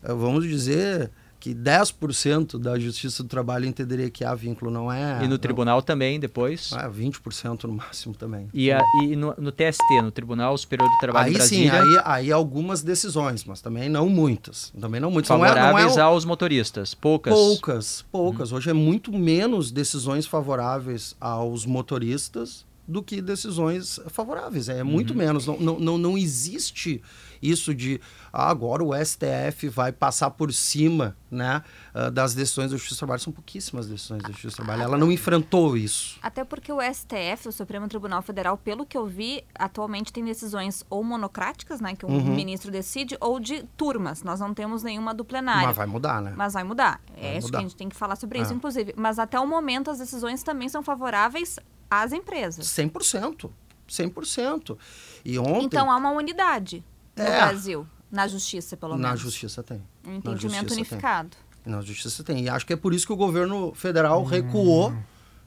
eh, 0.03 0.13
Vamos 0.13 0.45
dizer 0.45 1.11
que 1.41 1.53
10% 1.55 2.57
da 2.59 2.77
Justiça 2.79 3.23
do 3.23 3.27
Trabalho 3.29 3.65
entenderia 3.65 4.09
que 4.09 4.23
há 4.23 4.33
vínculo, 4.35 4.69
não 4.71 4.91
é. 4.91 5.17
E 5.19 5.23
no 5.23 5.31
não- 5.31 5.37
tribunal 5.37 5.81
também, 5.81 6.19
depois. 6.19 6.71
é 6.73 6.87
20% 6.87 7.63
no 7.65 7.73
máximo 7.73 8.13
também. 8.15 8.47
E, 8.53 8.71
a- 8.71 8.79
e 9.03 9.15
no, 9.15 9.33
no 9.37 9.51
TST, 9.51 10.01
no 10.03 10.11
Tribunal 10.11 10.57
Superior 10.57 10.87
do 10.89 10.97
Trabalho 10.99 11.29
Aí 11.29 11.35
em 11.35 11.41
sim, 11.41 11.67
Brasília, 11.67 12.01
aí, 12.05 12.23
aí 12.25 12.31
algumas 12.31 12.83
decisões, 12.83 13.43
mas 13.43 13.59
também 13.59 13.89
não 13.89 14.07
muitas. 14.07 14.71
Também 14.79 15.01
não 15.01 15.09
muitas. 15.11 15.29
Não 15.29 15.43
é, 15.43 15.49
não 15.49 15.57
é 15.57 15.61
favoráveis 15.63 15.97
aos 15.97 16.23
motoristas. 16.25 16.93
Poucas. 16.93 17.33
Poucas, 17.33 18.05
poucas. 18.11 18.51
Hoje 18.51 18.69
é 18.69 18.73
muito 18.73 19.11
menos 19.11 19.71
decisões 19.71 20.25
favoráveis 20.27 21.15
aos 21.19 21.65
motoristas 21.65 22.65
do 22.87 23.01
que 23.01 23.21
decisões 23.21 23.99
favoráveis. 24.07 24.69
É 24.69 24.83
muito 24.83 25.15
menos. 25.15 25.47
Não, 25.47 25.57
não, 25.59 25.79
não, 25.79 25.97
não 25.97 26.17
existe 26.17 27.01
isso 27.41 27.73
de 27.73 27.99
ah, 28.31 28.49
agora 28.49 28.83
o 28.83 28.91
STF 28.93 29.67
vai 29.69 29.91
passar 29.91 30.29
por 30.31 30.53
cima 30.53 31.15
né, 31.29 31.63
ah, 31.93 32.09
das 32.09 32.33
decisões 32.33 32.71
da 32.71 32.77
Justiça 32.77 32.95
do 32.95 32.99
Trabalho. 32.99 33.21
São 33.21 33.33
pouquíssimas 33.33 33.87
decisões 33.87 34.21
da 34.21 34.29
Justiça 34.29 34.49
do 34.49 34.55
Trabalho. 34.65 34.83
Ela 34.83 34.97
não 34.97 35.11
enfrentou 35.11 35.75
isso. 35.77 36.17
Até 36.21 36.43
porque 36.43 36.71
o 36.71 36.79
STF, 36.81 37.47
o 37.47 37.51
Supremo 37.51 37.87
Tribunal 37.87 38.21
Federal, 38.21 38.57
pelo 38.57 38.85
que 38.85 38.97
eu 38.97 39.05
vi, 39.05 39.43
atualmente 39.55 40.11
tem 40.13 40.23
decisões 40.23 40.83
ou 40.89 41.03
monocráticas, 41.03 41.81
né, 41.81 41.95
que 41.95 42.05
um 42.05 42.09
Uhum. 42.11 42.35
ministro 42.35 42.71
decide, 42.71 43.17
ou 43.19 43.39
de 43.39 43.63
turmas. 43.77 44.23
Nós 44.23 44.39
não 44.39 44.53
temos 44.53 44.83
nenhuma 44.83 45.13
do 45.13 45.23
plenário. 45.25 45.67
Mas 45.67 45.75
vai 45.77 45.85
mudar, 45.87 46.21
né? 46.21 46.33
Mas 46.35 46.53
vai 46.53 46.63
mudar. 46.63 47.01
Vai 47.15 47.25
é 47.31 47.37
isso 47.37 47.49
que 47.49 47.55
a 47.57 47.61
gente 47.61 47.75
tem 47.75 47.89
que 47.89 47.95
falar 47.95 48.15
sobre 48.15 48.39
É. 48.39 48.41
isso, 48.41 48.53
inclusive. 48.53 48.93
Mas 48.97 49.17
até 49.19 49.39
o 49.39 49.47
momento 49.47 49.89
as 49.89 49.97
decisões 49.99 50.43
também 50.43 50.69
são 50.69 50.83
favoráveis 50.83 51.57
às 51.89 52.11
empresas. 52.13 52.67
100%. 52.67 53.49
100%. 53.87 54.77
E 55.25 55.37
ontem, 55.37 55.65
Então 55.65 55.91
há 55.91 55.97
uma 55.97 56.11
unidade 56.11 56.83
no 57.21 57.27
É. 57.29 57.37
Brasil, 57.47 57.87
na 58.11 58.27
justiça, 58.27 58.75
pelo 58.77 58.97
na 58.97 59.09
menos. 59.09 59.19
Justiça 59.21 59.61
tem. 59.63 59.77
Um 60.05 60.11
Na 60.11 60.15
entendimento 60.17 60.41
Justiça 60.41 60.67
tem. 60.69 60.77
unificado. 60.77 61.37
Na 61.65 61.81
justiça 61.81 62.23
tem. 62.23 62.43
E 62.43 62.49
acho 62.49 62.65
que 62.65 62.73
é 62.73 62.75
por 62.77 62.93
isso 62.93 63.05
que 63.05 63.13
o 63.13 63.15
governo 63.17 63.73
federal 63.75 64.23
recuou, 64.23 64.93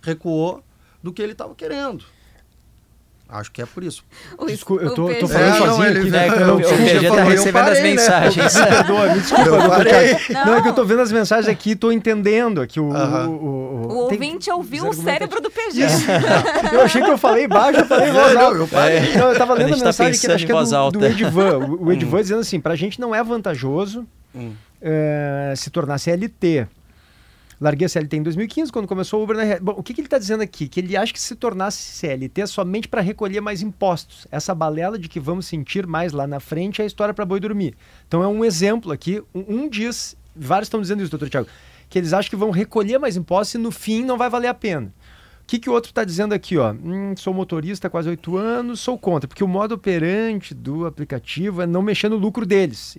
recuou 0.01 0.63
do 1.03 1.13
que 1.13 1.21
ele 1.21 1.33
estava 1.33 1.55
querendo. 1.55 2.05
Acho 3.27 3.51
que 3.51 3.63
é 3.63 3.67
por 3.67 3.83
isso. 3.83 4.05
O 4.39 4.45
Desculpa, 4.47 4.85
eu 4.85 4.91
o 4.91 4.95
tô- 4.95 5.09
tô 5.15 5.27
falando 5.27 5.47
É, 5.47 5.59
não, 5.59 5.67
sozinho 5.67 5.87
ele- 5.87 5.99
aqui. 5.99 6.17
É, 6.17 6.31
que 6.31 6.43
Eu 6.43 6.55
o, 6.55 6.57
o 6.57 6.59
PG 6.61 7.09
tá 7.09 7.17
eu 7.17 7.25
recebendo 7.25 7.47
as 7.47 7.53
parei, 7.53 7.83
né? 7.83 7.91
mensagens. 7.91 8.55
Me 8.55 8.67
perdoa, 8.67 9.07
me 9.09 9.21
desculpa, 9.21 9.51
Eu. 9.51 10.19
Não. 10.35 10.45
Não. 10.47 10.55
é 10.57 10.63
que 10.63 10.69
eu 10.69 10.73
tô 10.75 10.85
vendo 10.85 11.01
as 11.03 11.11
mensagens 11.11 11.49
aqui 11.49 11.71
e 11.71 11.77
tô 11.77 11.91
entendendo 11.91 12.61
aqui 12.61 12.79
o... 12.79 12.93
Aham. 12.95 13.29
o, 13.29 13.33
o, 13.33 13.87
O 14.05 14.09
tem- 14.09 14.19
ouvinte 14.19 14.51
ouviu 14.51 14.89
o 14.89 14.93
cérebro 14.93 15.41
do 15.41 15.51
PG. 15.51 15.83
Eu 16.73 16.81
achei 16.83 17.03
que 17.03 17.11
eu 17.11 17.19
falei 17.19 17.49
baixo, 17.49 17.81
eu 17.81 17.87
falei 17.87 18.13
voz 18.13 18.35
Não, 18.35 18.41
alta. 18.43 18.57
eu 18.59 18.69
parei. 18.69 19.17
Não, 19.17 19.33
eu 19.33 19.39
tava 19.39 19.55
A 19.55 19.57
lendo 19.57 19.67
a, 19.67 19.73
gente 19.73 19.81
tá 19.81 19.87
mensagem 19.87 20.07
aqui, 20.13 20.21
pensando 20.21 20.35
acho 20.35 20.47
que 20.47 20.53
é 20.53 20.55
do, 20.93 20.99
do 21.01 21.07
Edvan. 21.07 21.59
O, 21.59 21.85
o 21.87 21.93
Edvan 21.93 22.21
dizendo 22.21 22.41
assim, 22.41 22.61
pra 22.61 22.77
gente 22.77 23.01
não 23.01 23.15
é 23.15 23.25
vantajoso 23.25 24.07
Hum. 24.35 24.53
eh, 24.83 25.55
se 25.57 25.71
tornar 25.71 25.99
CLT. 25.99 26.67
Larguei 27.65 27.87
a 27.87 27.89
CLT 27.89 28.19
em 28.19 28.23
2015, 28.23 28.71
quando 28.71 28.87
começou 28.87 29.21
o 29.21 29.25
Uber. 29.25 29.35
Na... 29.39 29.59
Bom, 29.59 29.73
o 29.79 29.83
que, 29.83 29.95
que 29.95 30.03
ele 30.03 30.07
está 30.07 30.19
dizendo 30.19 30.43
aqui? 30.43 30.69
Que 30.69 30.81
ele 30.81 30.95
acha 30.99 31.15
que 31.15 31.19
se 31.19 31.35
tornasse 31.35 31.79
CLT 31.79 32.43
é 32.43 32.47
somente 32.47 32.89
para 32.89 33.01
recolher 33.01 33.41
mais 33.41 33.63
impostos. 33.63 34.27
Essa 34.31 34.55
balela 34.55 34.99
de 34.99 35.09
que 35.09 35.19
vamos 35.19 35.47
sentir 35.47 35.87
mais 35.87 36.13
lá 36.13 36.27
na 36.27 36.41
frente 36.41 36.83
é 36.83 36.85
a 36.85 36.87
história 36.87 37.15
para 37.15 37.25
boi 37.25 37.41
dormir. 37.41 37.75
Então 38.07 38.23
é 38.23 38.29
um 38.29 38.45
exemplo 38.45 38.93
aqui. 38.93 39.23
Um, 39.35 39.63
um 39.63 39.69
diz, 39.71 40.15
vários 40.37 40.67
estão 40.67 40.79
dizendo 40.79 41.01
isso, 41.01 41.11
doutor 41.11 41.31
Tiago, 41.31 41.49
que 41.89 41.99
eles 41.99 42.13
acham 42.13 42.29
que 42.29 42.37
vão 42.37 42.51
recolher 42.51 42.99
mais 42.99 43.17
impostos 43.17 43.55
e 43.55 43.59
no 43.59 43.71
fim 43.71 44.05
não 44.05 44.19
vai 44.19 44.29
valer 44.29 44.49
a 44.49 44.55
pena. 44.55 44.93
O 45.41 45.47
que, 45.47 45.59
que 45.59 45.71
o 45.71 45.73
outro 45.73 45.91
está 45.91 46.05
dizendo 46.05 46.35
aqui? 46.35 46.59
Ó? 46.59 46.71
Hum, 46.71 47.15
sou 47.17 47.33
motorista 47.33 47.87
há 47.87 47.91
quase 47.91 48.11
oito 48.11 48.37
anos, 48.37 48.81
sou 48.81 48.99
contra, 48.99 49.27
porque 49.27 49.43
o 49.43 49.49
modo 49.49 49.75
operante 49.75 50.53
do 50.53 50.85
aplicativo 50.85 51.63
é 51.63 51.67
não 51.67 51.81
mexer 51.81 52.11
no 52.11 52.17
lucro 52.17 52.45
deles 52.45 52.99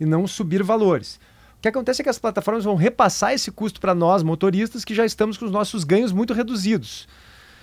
e 0.00 0.04
não 0.04 0.26
subir 0.26 0.64
valores. 0.64 1.20
O 1.64 1.66
que 1.66 1.68
acontece 1.70 2.02
é 2.02 2.04
que 2.04 2.10
as 2.10 2.18
plataformas 2.18 2.62
vão 2.62 2.74
repassar 2.74 3.32
esse 3.32 3.50
custo 3.50 3.80
para 3.80 3.94
nós, 3.94 4.22
motoristas, 4.22 4.84
que 4.84 4.94
já 4.94 5.06
estamos 5.06 5.38
com 5.38 5.46
os 5.46 5.50
nossos 5.50 5.82
ganhos 5.82 6.12
muito 6.12 6.34
reduzidos. 6.34 7.08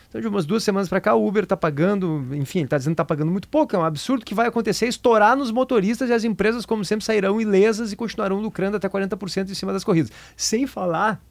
Então, 0.09 0.19
de 0.19 0.27
umas 0.27 0.43
duas 0.43 0.63
semanas 0.63 0.89
para 0.89 0.99
cá, 0.99 1.13
o 1.13 1.23
Uber 1.23 1.43
está 1.43 1.55
pagando, 1.55 2.25
enfim, 2.31 2.61
ele 2.61 2.65
está 2.65 2.79
dizendo 2.79 2.93
que 2.93 2.95
está 2.95 3.05
pagando 3.05 3.31
muito 3.31 3.47
pouco. 3.47 3.75
É 3.75 3.77
um 3.77 3.83
absurdo 3.83 4.25
que 4.25 4.33
vai 4.33 4.47
acontecer, 4.47 4.87
estourar 4.87 5.37
nos 5.37 5.51
motoristas 5.51 6.09
e 6.09 6.13
as 6.13 6.23
empresas, 6.23 6.65
como 6.65 6.83
sempre, 6.83 7.05
sairão 7.05 7.39
ilesas 7.39 7.91
e 7.91 7.95
continuarão 7.95 8.41
lucrando 8.41 8.75
até 8.75 8.89
40% 8.89 9.51
em 9.51 9.53
cima 9.53 9.71
das 9.71 9.83
corridas. 9.83 10.11
Sem 10.35 10.65
falar 10.65 11.21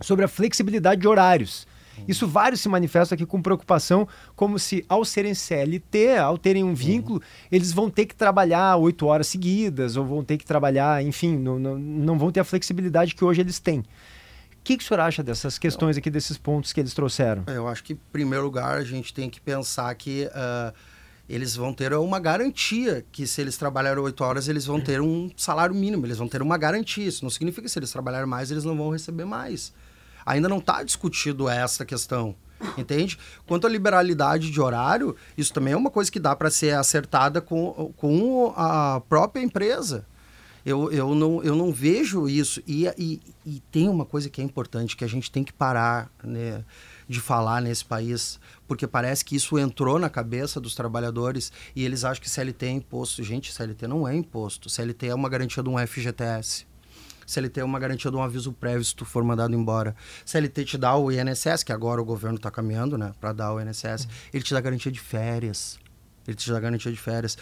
sobre 0.00 0.24
a 0.24 0.28
flexibilidade 0.28 1.02
de 1.02 1.06
horários. 1.06 1.66
Isso 2.06 2.26
vários 2.26 2.60
se 2.60 2.68
manifestam 2.68 3.16
aqui 3.16 3.26
com 3.26 3.40
preocupação, 3.40 4.06
como 4.34 4.58
se 4.58 4.84
ao 4.88 5.04
serem 5.04 5.34
CLT, 5.34 6.16
ao 6.16 6.38
terem 6.38 6.64
um 6.64 6.74
vínculo, 6.74 7.22
eles 7.50 7.72
vão 7.72 7.90
ter 7.90 8.06
que 8.06 8.14
trabalhar 8.14 8.76
oito 8.76 9.06
horas 9.06 9.26
seguidas, 9.26 9.96
ou 9.96 10.04
vão 10.04 10.24
ter 10.24 10.36
que 10.36 10.44
trabalhar, 10.44 11.02
enfim, 11.02 11.36
não, 11.36 11.58
não, 11.58 11.78
não 11.78 12.18
vão 12.18 12.30
ter 12.30 12.40
a 12.40 12.44
flexibilidade 12.44 13.14
que 13.14 13.24
hoje 13.24 13.40
eles 13.40 13.58
têm. 13.58 13.80
O 13.80 13.84
que, 14.64 14.78
que 14.78 14.84
o 14.84 14.86
senhor 14.86 15.00
acha 15.00 15.22
dessas 15.22 15.58
questões 15.58 15.96
aqui, 15.98 16.08
desses 16.08 16.38
pontos 16.38 16.72
que 16.72 16.80
eles 16.80 16.94
trouxeram? 16.94 17.44
Eu 17.46 17.68
acho 17.68 17.84
que, 17.84 17.92
em 17.92 18.00
primeiro 18.10 18.44
lugar, 18.44 18.78
a 18.78 18.84
gente 18.84 19.12
tem 19.12 19.28
que 19.28 19.38
pensar 19.38 19.94
que 19.94 20.26
ah, 20.32 20.72
eles 21.28 21.56
vão 21.56 21.72
ter 21.72 21.92
uma 21.94 22.18
garantia 22.18 23.04
que 23.10 23.26
se 23.26 23.40
eles 23.40 23.56
trabalharem 23.56 24.02
oito 24.02 24.22
horas, 24.22 24.48
eles 24.48 24.66
vão 24.66 24.80
ter 24.80 25.00
um 25.00 25.30
salário 25.36 25.74
mínimo, 25.74 26.06
eles 26.06 26.18
vão 26.18 26.28
ter 26.28 26.42
uma 26.42 26.56
garantia. 26.58 27.06
Isso 27.06 27.24
não 27.24 27.30
significa 27.30 27.62
que 27.62 27.68
se 27.68 27.78
eles 27.78 27.90
trabalharem 27.90 28.28
mais, 28.28 28.50
eles 28.50 28.64
não 28.64 28.76
vão 28.76 28.90
receber 28.90 29.24
mais. 29.24 29.72
Ainda 30.24 30.48
não 30.48 30.58
está 30.58 30.82
discutido 30.82 31.48
essa 31.48 31.84
questão. 31.84 32.34
Entende? 32.78 33.18
Quanto 33.46 33.66
à 33.66 33.70
liberalidade 33.70 34.50
de 34.50 34.60
horário, 34.60 35.14
isso 35.36 35.52
também 35.52 35.74
é 35.74 35.76
uma 35.76 35.90
coisa 35.90 36.10
que 36.10 36.18
dá 36.18 36.34
para 36.34 36.50
ser 36.50 36.74
acertada 36.74 37.40
com, 37.40 37.92
com 37.96 38.52
a 38.56 39.02
própria 39.08 39.42
empresa. 39.42 40.06
Eu, 40.64 40.90
eu, 40.90 41.14
não, 41.14 41.42
eu 41.42 41.54
não 41.54 41.70
vejo 41.70 42.26
isso. 42.26 42.62
E, 42.66 42.86
e, 42.96 43.20
e 43.44 43.60
tem 43.70 43.88
uma 43.88 44.06
coisa 44.06 44.30
que 44.30 44.40
é 44.40 44.44
importante, 44.44 44.96
que 44.96 45.04
a 45.04 45.08
gente 45.08 45.30
tem 45.30 45.44
que 45.44 45.52
parar 45.52 46.10
né, 46.22 46.64
de 47.06 47.20
falar 47.20 47.60
nesse 47.60 47.84
país, 47.84 48.40
porque 48.66 48.86
parece 48.86 49.22
que 49.24 49.36
isso 49.36 49.58
entrou 49.58 49.98
na 49.98 50.08
cabeça 50.08 50.58
dos 50.58 50.74
trabalhadores 50.74 51.52
e 51.76 51.84
eles 51.84 52.02
acham 52.02 52.22
que 52.22 52.30
CLT 52.30 52.66
é 52.66 52.70
imposto. 52.70 53.22
Gente, 53.22 53.52
CLT 53.52 53.86
não 53.86 54.08
é 54.08 54.16
imposto. 54.16 54.70
CLT 54.70 55.08
é 55.08 55.14
uma 55.14 55.28
garantia 55.28 55.62
de 55.62 55.68
um 55.68 55.76
FGTS. 55.86 56.66
CLT 57.26 57.60
é 57.60 57.64
uma 57.64 57.78
garantia 57.78 58.10
de 58.10 58.16
um 58.16 58.22
aviso 58.22 58.52
prévio 58.52 58.84
se 58.84 58.94
tu 58.94 59.04
for 59.04 59.24
mandado 59.24 59.54
embora. 59.54 59.94
CLT 60.24 60.64
te 60.64 60.78
dá 60.78 60.96
o 60.96 61.10
INSS, 61.10 61.64
que 61.64 61.72
agora 61.72 62.00
o 62.00 62.04
governo 62.04 62.36
está 62.36 62.50
caminhando, 62.50 62.98
né, 62.98 63.12
para 63.20 63.32
dar 63.32 63.52
o 63.52 63.60
INSS. 63.60 64.08
Ele 64.32 64.42
te 64.42 64.54
dá 64.54 64.60
garantia 64.60 64.90
de 64.90 65.00
férias. 65.00 65.78
Ele 66.26 66.36
te 66.36 66.50
dá 66.50 66.58
garantia 66.58 66.90
de 66.90 66.98
férias. 66.98 67.36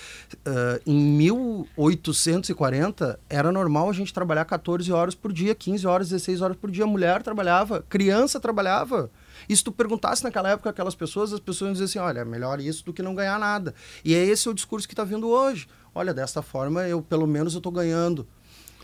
Uh, 0.45 0.83
em 0.85 0.97
1840, 0.97 3.17
era 3.29 3.53
normal 3.53 3.89
a 3.89 3.93
gente 3.93 4.12
trabalhar 4.12 4.45
14 4.45 4.93
horas 4.93 5.15
por 5.15 5.33
dia, 5.33 5.55
15 5.55 5.87
horas, 5.87 6.09
16 6.09 6.43
horas 6.43 6.57
por 6.57 6.69
dia. 6.71 6.85
Mulher 6.87 7.23
trabalhava, 7.23 7.85
criança 7.89 8.41
trabalhava. 8.41 9.09
E 9.49 9.57
se 9.57 9.62
tu 9.62 9.71
perguntasse 9.71 10.25
naquela 10.25 10.51
época 10.51 10.71
aquelas 10.71 10.97
pessoas, 10.97 11.33
as 11.33 11.41
pessoas 11.41 11.69
iam 11.69 11.75
dizer 11.75 11.85
assim, 11.85 12.01
olha, 12.01 12.25
melhor 12.25 12.59
isso 12.61 12.85
do 12.85 12.93
que 12.93 13.03
não 13.03 13.15
ganhar 13.15 13.39
nada. 13.39 13.73
E 14.05 14.15
é 14.15 14.25
esse 14.25 14.49
o 14.49 14.55
discurso 14.55 14.89
que 14.89 14.95
está 14.95 15.05
vindo 15.05 15.29
hoje. 15.29 15.69
Olha, 15.95 16.12
desta 16.12 16.43
forma, 16.43 16.89
eu 16.89 17.01
pelo 17.03 17.27
menos 17.27 17.55
eu 17.55 17.59
estou 17.59 17.71
ganhando. 17.71 18.27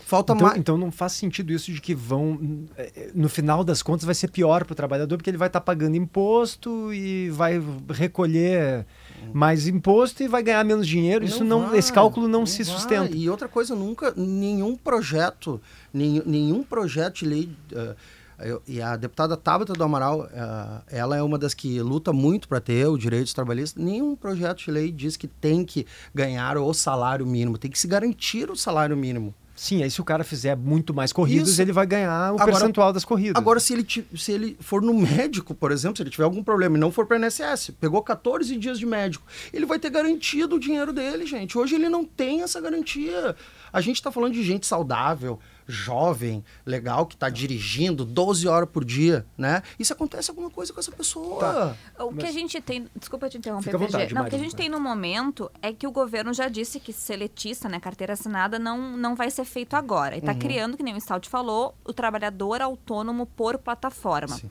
Falta 0.09 0.33
então, 0.33 0.47
mais. 0.47 0.59
então 0.59 0.75
não 0.75 0.91
faz 0.91 1.11
sentido 1.11 1.53
isso 1.53 1.71
de 1.71 1.79
que 1.79 1.93
vão, 1.93 2.65
eh, 2.75 3.11
no 3.13 3.29
final 3.29 3.63
das 3.63 3.83
contas, 3.83 4.05
vai 4.05 4.15
ser 4.15 4.27
pior 4.29 4.65
para 4.65 4.73
o 4.73 4.75
trabalhador, 4.75 5.15
porque 5.15 5.29
ele 5.29 5.37
vai 5.37 5.49
estar 5.49 5.59
tá 5.59 5.63
pagando 5.63 5.95
imposto 5.95 6.91
e 6.91 7.29
vai 7.29 7.61
recolher 7.89 8.87
mais 9.31 9.67
imposto 9.67 10.23
e 10.23 10.27
vai 10.27 10.41
ganhar 10.41 10.65
menos 10.65 10.87
dinheiro. 10.87 11.23
Isso 11.23 11.43
não, 11.43 11.67
vai, 11.67 11.77
esse 11.77 11.93
cálculo 11.93 12.27
não, 12.27 12.43
se 12.43 12.63
vai. 12.63 12.73
sustenta. 12.73 13.15
E 13.15 13.29
outra 13.29 13.47
coisa, 13.47 13.75
nunca, 13.75 14.11
nenhum 14.17 14.75
projeto, 14.75 15.61
nenhum, 15.93 16.23
nenhum 16.25 16.63
projeto 16.63 17.17
de 17.17 17.25
lei. 17.25 17.49
Uh, 17.71 17.95
eu, 18.39 18.63
e 18.67 18.81
a 18.81 18.95
deputada 18.95 19.37
Tabata 19.37 19.73
do 19.73 19.83
Amaral, 19.83 20.21
uh, 20.21 20.83
ela 20.87 21.15
é 21.15 21.21
uma 21.21 21.37
das 21.37 21.53
que 21.53 21.79
luta 21.83 22.11
muito 22.11 22.47
para 22.47 22.59
ter 22.59 22.87
o 22.87 22.97
direito 22.97 23.35
trabalhista. 23.35 23.79
Nenhum 23.79 24.15
projeto 24.15 24.65
de 24.65 24.71
lei 24.71 24.91
diz 24.91 25.15
que 25.15 25.27
tem 25.27 25.63
que 25.63 25.85
ganhar 26.15 26.57
o 26.57 26.73
salário 26.73 27.27
mínimo, 27.27 27.59
tem 27.59 27.69
que 27.69 27.77
se 27.77 27.87
garantir 27.87 28.49
o 28.49 28.55
salário 28.55 28.97
mínimo. 28.97 29.35
Sim, 29.59 29.83
aí 29.83 29.91
se 29.91 29.99
o 29.99 30.05
cara 30.05 30.23
fizer 30.23 30.55
muito 30.55 30.93
mais 30.93 31.11
corridas, 31.11 31.49
Isso. 31.49 31.61
ele 31.61 31.73
vai 31.73 31.85
ganhar 31.85 32.31
o 32.31 32.35
Agora- 32.35 32.45
percentual 32.53 32.93
das 32.93 33.03
corridas. 33.03 33.35
Agora, 33.35 33.59
se 33.59 33.73
ele, 33.73 33.85
se 34.15 34.31
ele 34.31 34.55
for 34.61 34.81
no 34.81 34.93
médico, 34.93 35.53
por 35.53 35.69
exemplo, 35.69 35.97
se 35.97 36.03
ele 36.03 36.09
tiver 36.09 36.23
algum 36.23 36.41
problema 36.41 36.77
e 36.77 36.79
não 36.79 36.89
for 36.91 37.05
para 37.05 37.17
INSS, 37.17 37.71
pegou 37.77 38.01
14 38.01 38.55
dias 38.55 38.79
de 38.79 38.85
médico, 38.85 39.25
ele 39.51 39.65
vai 39.65 39.77
ter 39.77 39.89
garantido 39.89 40.55
o 40.55 40.59
dinheiro 40.61 40.93
dele, 40.93 41.25
gente. 41.25 41.57
Hoje 41.57 41.75
ele 41.75 41.89
não 41.89 42.05
tem 42.05 42.41
essa 42.41 42.61
garantia. 42.61 43.35
A 43.73 43.81
gente 43.81 43.97
está 43.97 44.09
falando 44.13 44.31
de 44.33 44.43
gente 44.43 44.65
saudável, 44.65 45.37
jovem, 45.71 46.43
legal, 46.65 47.05
que 47.05 47.13
está 47.13 47.29
dirigindo 47.29 48.03
12 48.03 48.47
horas 48.47 48.67
por 48.69 48.83
dia, 48.83 49.25
né? 49.37 49.61
E 49.77 49.85
se 49.85 49.93
acontece 49.93 50.31
alguma 50.31 50.49
coisa 50.49 50.73
com 50.73 50.79
essa 50.79 50.91
pessoa. 50.91 51.39
Tá. 51.39 52.03
O 52.05 52.13
que 52.15 52.25
a 52.25 52.31
gente 52.31 52.59
tem. 52.59 52.87
Desculpa 52.95 53.29
te 53.29 53.37
interromper, 53.37 53.77
vontade. 53.77 54.13
Não, 54.13 54.23
o 54.23 54.29
que 54.29 54.35
a 54.35 54.39
gente 54.39 54.55
tem 54.55 54.67
no 54.67 54.79
momento 54.79 55.49
é 55.61 55.71
que 55.71 55.85
o 55.85 55.91
governo 55.91 56.33
já 56.33 56.47
disse 56.49 56.79
que 56.79 56.91
seletista, 56.91 57.69
né, 57.69 57.79
carteira 57.79 58.13
assinada, 58.13 58.57
não, 58.57 58.97
não 58.97 59.15
vai 59.15 59.29
ser 59.29 59.45
feito 59.45 59.75
agora. 59.75 60.15
E 60.15 60.19
está 60.19 60.31
Uhum. 60.33 60.39
criando, 60.39 60.75
que 60.77 60.83
nem 60.83 60.95
o 60.95 60.99
Stout 60.99 61.29
falou, 61.29 61.75
o 61.85 61.93
trabalhador 61.93 62.61
autônomo 62.61 63.25
por 63.27 63.57
plataforma. 63.59 64.35
Sim. 64.35 64.49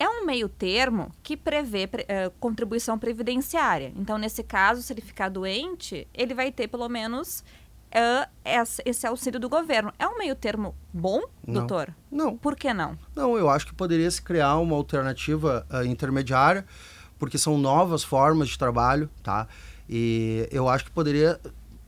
É 0.00 0.08
um 0.08 0.24
meio 0.24 0.48
termo 0.48 1.10
que 1.24 1.36
prevê 1.36 1.86
pre- 1.88 2.04
eh, 2.08 2.30
contribuição 2.38 2.96
previdenciária. 2.96 3.92
Então, 3.96 4.16
nesse 4.16 4.44
caso, 4.44 4.80
se 4.80 4.92
ele 4.92 5.00
ficar 5.00 5.28
doente, 5.28 6.06
ele 6.14 6.34
vai 6.34 6.52
ter 6.52 6.68
pelo 6.68 6.88
menos 6.88 7.42
essa- 8.44 8.82
esse 8.84 9.06
auxílio 9.06 9.40
do 9.40 9.48
governo. 9.48 9.92
É 9.98 10.06
um 10.06 10.18
meio 10.18 10.34
termo 10.34 10.74
bom, 10.92 11.22
Não. 11.46 11.54
doutor? 11.54 11.94
Não, 12.10 12.36
Por 12.36 12.54
que 12.56 12.72
não? 12.72 12.98
Não, 13.14 13.36
eu 13.36 13.48
acho 13.48 13.66
que 13.66 13.74
poderia 13.74 14.10
se 14.10 14.20
criar 14.22 14.56
uma 14.58 14.74
alternativa 14.76 15.66
ah, 15.70 15.84
intermediária, 15.84 16.64
porque 17.18 17.38
são 17.38 17.58
novas 17.58 18.04
formas 18.04 18.48
de 18.48 18.58
trabalho, 18.58 19.08
tá? 19.22 19.46
E 19.88 20.48
eu 20.52 20.68
acho 20.68 20.84
que 20.84 20.90
poderia 20.90 21.40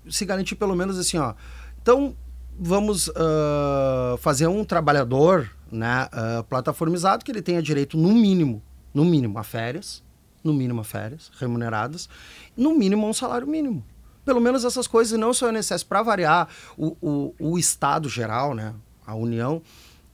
se 0.09 0.25
garantir 0.25 0.57
pelo 0.57 0.75
menos 0.75 0.99
assim, 0.99 1.19
ó. 1.19 1.35
Então, 1.83 2.17
vamos 2.59 3.11
ah, 3.15 4.17
fazer 4.19 4.47
um 4.47 4.65
trabalhador, 4.65 5.51
né, 5.71 6.09
ah, 6.13 6.45
plataformizado 6.49 7.25
que 7.25 7.31
ele 7.31 7.43
tenha 7.43 7.63
direito 7.63 7.97
no 7.97 8.13
mínimo, 8.13 8.63
no 8.93 9.05
mínimo 9.05 9.39
a 9.39 9.45
férias, 9.45 10.03
no 10.43 10.53
mínimo 10.55 10.81
a 10.81 10.85
férias 10.85 11.31
remuneradas, 11.39 12.09
no 12.57 12.75
mínimo 12.75 13.07
a 13.07 13.11
um 13.11 13.13
salário 13.13 13.47
mínimo. 13.47 13.85
Pelo 14.25 14.41
menos 14.41 14.65
essas 14.65 14.87
coisas, 14.87 15.13
e 15.13 15.17
não 15.17 15.33
só 15.33 15.51
o 15.51 15.57
INSS. 15.57 15.83
Para 15.83 16.03
variar, 16.03 16.49
o, 16.77 16.97
o, 17.01 17.35
o 17.39 17.59
Estado 17.59 18.09
geral, 18.09 18.55
né, 18.55 18.75
a 19.07 19.15
União, 19.15 19.63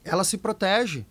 ela 0.04 0.25
se 0.25 0.38
protege, 0.38 1.04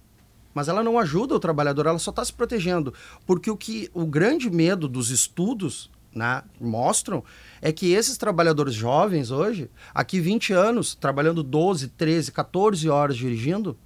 mas 0.53 0.67
ela 0.67 0.81
não 0.81 0.97
ajuda 0.97 1.35
o 1.35 1.39
trabalhador, 1.39 1.85
ela 1.85 1.99
só 1.99 2.11
está 2.11 2.23
se 2.23 2.33
protegendo. 2.33 2.93
Porque 3.25 3.51
o 3.51 3.57
que 3.57 3.89
o 3.93 4.05
grande 4.05 4.49
medo 4.49 4.87
dos 4.87 5.09
estudos 5.09 5.91
né, 6.15 6.41
mostram 6.59 7.21
é 7.61 7.73
que 7.73 7.91
esses 7.91 8.17
trabalhadores 8.17 8.73
jovens 8.73 9.31
hoje, 9.31 9.69
aqui 9.93 10.19
20 10.21 10.53
anos, 10.53 10.95
trabalhando 10.95 11.43
12, 11.43 11.89
13, 11.89 12.31
14 12.31 12.89
horas 12.89 13.17
dirigindo, 13.17 13.77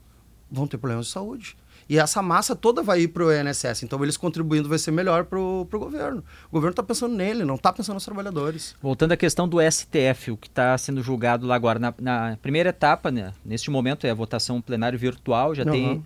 vão 0.50 0.68
ter 0.68 0.78
problemas 0.78 1.08
de 1.08 1.12
saúde. 1.12 1.58
E 1.89 1.98
essa 1.98 2.22
massa 2.22 2.55
toda 2.55 2.84
vai 2.84 3.01
ir 3.01 3.08
para 3.08 3.24
o 3.25 3.34
INSS. 3.34 3.81
Então, 3.84 4.03
eles 4.03 4.15
contribuindo 4.15 4.69
vai 4.69 4.77
ser 4.77 4.91
melhor 4.91 5.25
para 5.25 5.39
o 5.39 5.65
governo. 5.65 6.24
O 6.50 6.51
governo 6.53 6.69
está 6.74 6.84
pensando 6.84 7.15
nele, 7.15 7.43
não 7.43 7.55
está 7.55 7.74
pensando 7.74 7.96
nos 7.96 8.05
trabalhadores. 8.05 8.75
Voltando 8.79 9.13
à 9.13 9.17
questão 9.17 9.48
do 9.48 9.58
STF, 9.60 10.31
o 10.31 10.38
que 10.38 10.48
está 10.48 10.77
sendo 10.77 11.01
julgado 11.01 11.48
lá 11.48 11.55
agora. 11.55 11.79
Na, 11.79 11.93
na 12.00 12.38
primeira 12.41 12.69
etapa, 12.69 13.10
né, 13.10 13.34
neste 13.43 13.72
momento, 13.72 14.05
é 14.05 14.12
a 14.12 14.13
votação 14.13 14.62
plenário 14.62 15.00
virtual, 15.00 15.55
já, 15.55 15.63
Uhum. 15.65 15.72
tem, 15.72 16.05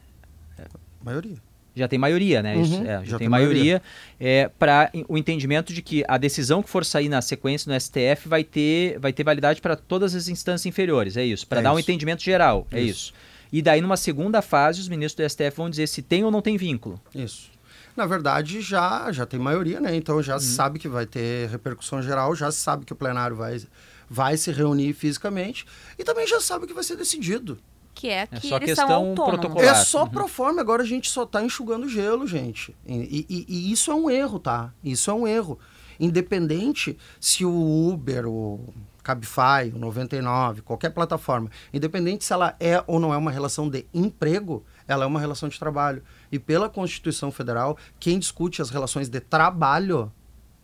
maioria. 1.03 1.35
já 1.75 1.87
tem 1.87 1.99
maioria, 1.99 2.41
né? 2.41 2.55
Uhum, 2.55 2.81
é, 2.81 2.85
já, 2.85 3.03
já 3.03 3.09
tem 3.11 3.17
tem 3.19 3.29
maioria. 3.29 3.81
É, 4.19 4.49
para 4.57 4.89
o 5.09 5.17
entendimento 5.17 5.73
de 5.73 5.81
que 5.81 6.03
a 6.07 6.17
decisão 6.17 6.63
que 6.63 6.69
for 6.69 6.85
sair 6.85 7.09
na 7.09 7.21
sequência 7.21 7.69
no 7.71 7.77
STF 7.79 8.29
vai 8.29 8.43
ter, 8.43 8.97
vai 8.99 9.11
ter 9.11 9.23
validade 9.23 9.59
para 9.59 9.75
todas 9.75 10.15
as 10.15 10.27
instâncias 10.27 10.65
inferiores, 10.65 11.17
é 11.17 11.25
isso. 11.25 11.45
Para 11.47 11.59
É 11.59 11.63
dar 11.63 11.73
um 11.73 11.79
isso. 11.79 11.89
entendimento 11.89 12.23
geral, 12.23 12.65
é 12.71 12.79
Isso. 12.79 12.89
isso. 13.11 13.13
E 13.53 13.61
daí, 13.61 13.79
numa 13.79 13.95
segunda 13.95 14.41
fase, 14.41 14.81
os 14.81 14.89
ministros 14.89 15.25
do 15.25 15.29
STF 15.29 15.55
vão 15.55 15.69
dizer 15.69 15.87
se 15.87 16.01
tem 16.01 16.23
ou 16.25 16.31
não 16.31 16.41
tem 16.41 16.57
vínculo. 16.57 16.99
Isso. 17.15 17.51
Na 17.95 18.07
verdade, 18.07 18.59
já, 18.59 19.11
já 19.11 19.25
tem 19.25 19.39
maioria, 19.39 19.79
né? 19.79 19.95
Então 19.95 20.21
já 20.23 20.39
se 20.39 20.47
sabe 20.55 20.79
que 20.79 20.87
vai 20.89 21.05
ter 21.05 21.47
repercussão 21.49 22.01
geral, 22.01 22.33
já 22.35 22.51
se 22.51 22.57
sabe 22.57 22.83
que 22.85 22.91
o 22.91 22.95
plenário 22.95 23.35
vai, 23.35 23.61
vai 24.09 24.35
se 24.35 24.51
reunir 24.51 24.93
fisicamente 24.93 25.63
e 25.99 26.03
também 26.03 26.25
já 26.25 26.41
sabe 26.41 26.65
que 26.65 26.73
vai 26.73 26.83
ser 26.83 26.95
decidido. 26.97 27.59
Que 27.93 28.09
é 28.09 28.25
que 28.25 28.47
só 28.47 28.55
eles 28.55 28.69
questão 28.69 28.87
são 28.87 28.95
autônomos. 29.09 29.39
protocolar. 29.39 29.69
É 29.81 29.85
só 29.85 30.07
pro 30.07 30.27
forma, 30.27 30.59
agora 30.59 30.81
a 30.81 30.85
gente 30.85 31.07
só 31.11 31.23
tá 31.27 31.43
enxugando 31.43 31.87
gelo, 31.87 32.25
gente. 32.25 32.75
E, 32.87 33.23
e- 33.29 33.45
e 33.47 33.71
isso 33.71 33.91
é 33.91 33.93
um 33.93 34.09
erro, 34.09 34.39
tá? 34.39 34.73
Isso 34.83 35.11
é 35.11 35.13
um 35.13 35.27
erro. 35.27 35.59
Independente 35.99 36.97
se 37.19 37.45
o 37.45 37.89
Uber, 37.91 38.25
o 38.27 38.73
Cabify, 39.03 39.71
o 39.73 39.77
99, 39.77 40.61
qualquer 40.61 40.89
plataforma, 40.91 41.51
independente 41.73 42.23
se 42.23 42.31
ela 42.33 42.55
é 42.59 42.81
ou 42.87 42.99
não 42.99 43.13
é 43.13 43.17
uma 43.17 43.31
relação 43.31 43.69
de 43.69 43.85
emprego, 43.93 44.65
ela 44.87 45.03
é 45.03 45.07
uma 45.07 45.19
relação 45.19 45.49
de 45.49 45.59
trabalho. 45.59 46.01
E 46.31 46.39
pela 46.39 46.69
Constituição 46.69 47.31
Federal, 47.31 47.77
quem 47.99 48.17
discute 48.17 48.61
as 48.61 48.69
relações 48.69 49.09
de 49.09 49.19
trabalho 49.19 50.11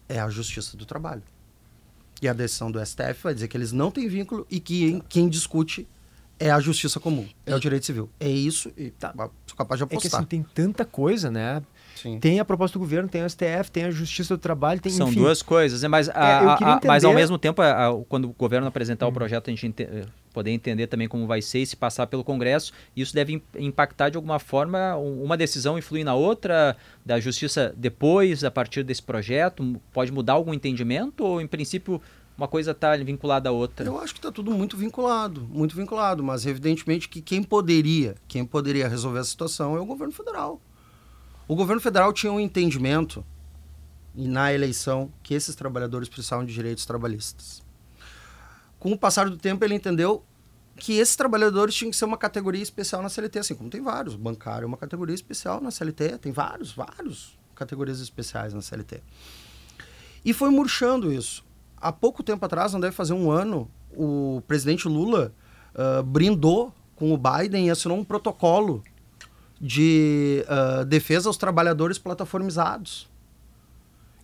é 0.08 0.19
a 0.19 0.29
Justiça 0.29 0.75
do 0.77 0.86
Trabalho. 0.86 1.22
E 2.22 2.27
a 2.27 2.34
decisão 2.34 2.71
do 2.71 2.84
STF 2.86 3.23
vai 3.23 3.34
dizer 3.34 3.47
que 3.47 3.56
eles 3.56 3.71
não 3.71 3.91
têm 3.91 4.08
vínculo 4.08 4.45
e 4.49 4.60
que 4.60 5.02
quem 5.08 5.30
discute 5.30 5.88
é 6.38 6.49
a 6.52 6.60
justiça 6.60 6.99
comum, 6.99 7.28
é 7.45 7.54
o 7.54 7.60
direito 7.60 7.86
civil. 7.86 8.10
É 8.19 8.30
isso 8.30 8.71
e 8.78 8.91
Tá. 8.91 9.13
sou 9.45 9.58
capaz 9.58 9.78
de 9.80 9.84
É 9.84 9.88
que 9.88 9.95
apostar. 9.97 10.19
assim, 10.21 10.28
tem 10.28 10.43
tanta 10.43 10.86
coisa, 10.86 11.30
né? 11.30 11.62
Sim. 12.01 12.19
Tem 12.19 12.39
a 12.39 12.45
proposta 12.45 12.77
do 12.77 12.79
governo, 12.79 13.09
tem 13.09 13.23
o 13.23 13.29
STF, 13.29 13.69
tem 13.71 13.83
a 13.85 13.91
Justiça 13.91 14.35
do 14.38 14.39
Trabalho, 14.39 14.79
tem 14.79 14.91
São 14.91 15.07
enfim, 15.09 15.19
duas 15.19 15.41
coisas, 15.41 15.81
né? 15.81 15.88
mas, 15.88 16.07
a- 16.09 16.12
É, 16.13 16.15
a- 16.15 16.53
a- 16.53 16.79
mas 16.85 17.03
ao 17.03 17.12
entender- 17.12 17.21
mesmo 17.21 17.38
tempo, 17.38 17.62
a- 17.62 17.88
a- 17.89 18.03
quando 18.07 18.25
o 18.25 18.33
governo 18.38 18.67
apresentar 18.67 19.07
o 19.07 19.12
projeto, 19.12 19.49
a 19.49 19.51
gente 19.51 19.67
ente- 19.67 19.83
eh, 19.83 20.05
poder 20.33 20.51
entender 20.51 20.88
também 20.88 21.07
como 21.07 21.25
vai 21.27 21.41
ser 21.41 21.59
e 21.59 21.65
se 21.65 21.75
passar 21.75 22.07
pelo 22.07 22.23
Congresso, 22.23 22.71
isso 22.95 23.13
deve 23.13 23.33
im- 23.33 23.41
impactar 23.57 24.09
de 24.09 24.15
alguma 24.17 24.39
forma, 24.39 24.95
um- 24.95 25.23
uma 25.23 25.35
decisão 25.35 25.77
influir 25.77 26.03
na 26.03 26.15
outra, 26.15 26.77
da 27.05 27.19
Justiça 27.19 27.73
depois, 27.75 28.43
a 28.43 28.51
partir 28.51 28.83
desse 28.83 29.03
projeto, 29.03 29.79
pode 29.91 30.12
mudar 30.12 30.33
algum 30.33 30.53
entendimento 30.53 31.23
ou, 31.25 31.41
em 31.41 31.47
princípio, 31.47 32.01
uma 32.38 32.47
coisa 32.47 32.71
está 32.71 32.95
vinculada 32.95 33.49
à 33.49 33.51
outra? 33.51 33.85
Eu 33.85 33.99
acho 33.99 34.13
que 34.13 34.19
está 34.19 34.31
tudo 34.31 34.51
muito 34.51 34.77
vinculado, 34.77 35.45
muito 35.51 35.75
vinculado, 35.75 36.23
mas 36.23 36.45
evidentemente 36.45 37.09
que 37.09 37.21
quem 37.21 37.43
poderia, 37.43 38.15
quem 38.29 38.45
poderia 38.45 38.88
resolver 38.88 39.19
a 39.19 39.23
situação 39.25 39.75
é 39.75 39.79
o 39.81 39.85
governo 39.85 40.13
federal. 40.13 40.62
O 41.49 41.55
governo 41.55 41.81
federal 41.81 42.13
tinha 42.13 42.31
um 42.31 42.39
entendimento 42.39 43.25
na 44.13 44.53
eleição 44.53 45.12
que 45.23 45.33
esses 45.33 45.55
trabalhadores 45.55 46.07
precisavam 46.07 46.45
de 46.45 46.53
direitos 46.53 46.85
trabalhistas. 46.85 47.63
Com 48.77 48.91
o 48.91 48.97
passar 48.97 49.27
do 49.27 49.35
tempo, 49.35 49.65
ele 49.65 49.73
entendeu 49.73 50.23
que 50.75 50.99
esses 50.99 51.15
trabalhadores 51.15 51.73
tinham 51.73 51.89
que 51.89 51.97
ser 51.97 52.05
uma 52.05 52.19
categoria 52.19 52.62
especial 52.62 53.01
na 53.01 53.09
CLT, 53.09 53.39
assim 53.39 53.55
como 53.55 53.67
tem 53.67 53.81
vários. 53.81 54.15
Bancário 54.15 54.65
é 54.65 54.67
uma 54.67 54.77
categoria 54.77 55.15
especial 55.15 55.59
na 55.59 55.71
CLT, 55.71 56.19
tem 56.19 56.31
vários, 56.31 56.71
vários 56.71 57.35
categorias 57.55 57.99
especiais 57.99 58.53
na 58.53 58.62
CLT. 58.62 59.01
E 60.23 60.33
foi 60.33 60.51
murchando 60.51 61.12
isso. 61.12 61.43
Há 61.75 61.91
pouco 61.91 62.21
tempo 62.21 62.45
atrás, 62.45 62.73
não 62.73 62.79
deve 62.79 62.95
fazer 62.95 63.13
um 63.13 63.31
ano, 63.31 63.67
o 63.91 64.43
presidente 64.47 64.88
Lula 64.88 65.33
ah, 65.73 66.03
brindou 66.03 66.71
com 66.95 67.12
o 67.12 67.17
Biden 67.17 67.69
e 67.69 67.71
assinou 67.71 67.97
um 67.97 68.03
protocolo 68.03 68.83
de 69.60 70.45
ah, 70.48 70.84
defesa 70.84 71.30
aos 71.30 71.38
trabalhadores 71.38 71.98
plataformizados. 71.98 73.10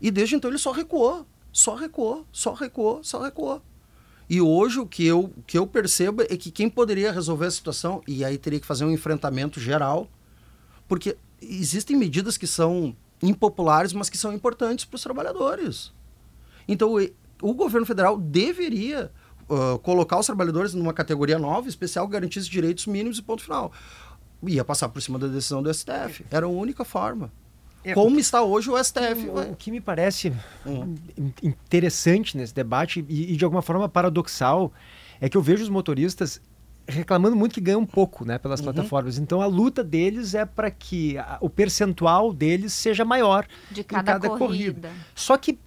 E 0.02 0.12
desde 0.12 0.36
então 0.36 0.50
ele 0.50 0.58
só 0.58 0.72
recuou, 0.72 1.26
só 1.52 1.76
recuou, 1.76 2.26
só 2.32 2.54
recuou, 2.54 3.04
só 3.04 3.22
recuou. 3.22 3.62
E 4.30 4.42
hoje 4.42 4.80
o 4.80 4.88
que 4.88 5.06
eu, 5.06 5.32
que 5.46 5.58
eu 5.58 5.68
percebo 5.68 6.24
é 6.24 6.38
que 6.38 6.50
quem 6.50 6.70
poderia 6.70 7.12
resolver 7.12 7.46
a 7.46 7.52
situação, 7.52 8.02
e 8.08 8.26
aí 8.26 8.38
teria 8.38 8.60
que 8.60 8.66
fazer 8.66 8.84
um 8.86 8.92
enfrentamento 8.92 9.60
geral, 9.60 10.10
porque 10.88 11.16
existem 11.42 11.96
medidas 11.96 12.38
que 12.38 12.48
são 12.48 12.96
impopulares, 13.22 13.94
mas 13.94 14.10
que 14.10 14.18
são 14.18 14.34
importantes 14.34 14.86
para 14.86 14.96
os 14.96 15.04
trabalhadores. 15.04 15.92
Então, 16.68 16.96
o 17.42 17.54
governo 17.54 17.86
federal 17.86 18.18
deveria 18.18 19.12
ah, 19.50 19.78
colocar 19.82 20.20
os 20.20 20.26
trabalhadores 20.26 20.74
numa 20.74 20.94
categoria 20.94 21.38
nova, 21.38 21.70
especial, 21.70 22.08
que 22.08 22.14
garantisse 22.14 22.50
direitos 22.50 22.88
mínimos 22.88 23.20
e 23.20 23.22
ponto 23.22 23.44
final. 23.44 23.72
Ia 24.48 24.64
passar 24.64 24.90
por 24.90 25.02
cima 25.02 25.18
da 25.20 25.28
decisão 25.28 25.62
do 25.64 25.74
STF. 25.74 26.26
Era 26.32 26.46
a 26.46 26.50
única 26.50 26.84
forma. 26.86 27.32
É, 27.84 27.94
Como 27.94 28.20
está 28.20 28.42
hoje 28.42 28.70
o 28.70 28.84
STF. 28.84 29.30
O, 29.30 29.52
o 29.52 29.56
que 29.56 29.70
me 29.72 29.80
parece 29.80 30.34
Hum. 30.66 30.96
in- 31.18 31.34
interessante 31.44 32.36
nesse 32.36 32.54
debate 32.54 33.06
e, 33.08 33.34
e 33.34 33.38
de 33.38 33.44
alguma 33.46 33.62
forma 33.62 33.88
paradoxal 33.88 34.72
é 35.22 35.30
que 35.30 35.38
eu 35.38 35.42
vejo 35.42 35.64
os 35.64 35.70
motoristas 35.70 36.42
reclamando 36.88 37.36
muito 37.36 37.54
que 37.54 37.62
ganham 37.62 37.84
pouco 37.86 38.26
né, 38.26 38.38
pelas 38.38 38.60
Uhum. 38.60 38.66
plataformas. 38.66 39.18
Então 39.18 39.42
a 39.42 39.46
luta 39.48 39.84
deles 39.84 40.34
é 40.36 40.46
para 40.46 40.70
que 40.72 41.18
a- 41.18 41.38
o 41.42 41.50
percentual 41.50 42.34
deles 42.34 42.74
seja 42.74 43.06
maior 43.06 43.48
De 43.72 43.82
em 43.82 43.84
cada, 43.84 44.20
corrida. 44.30 44.38
corrida. 44.40 44.92
Só 45.16 45.38
que 45.38 45.58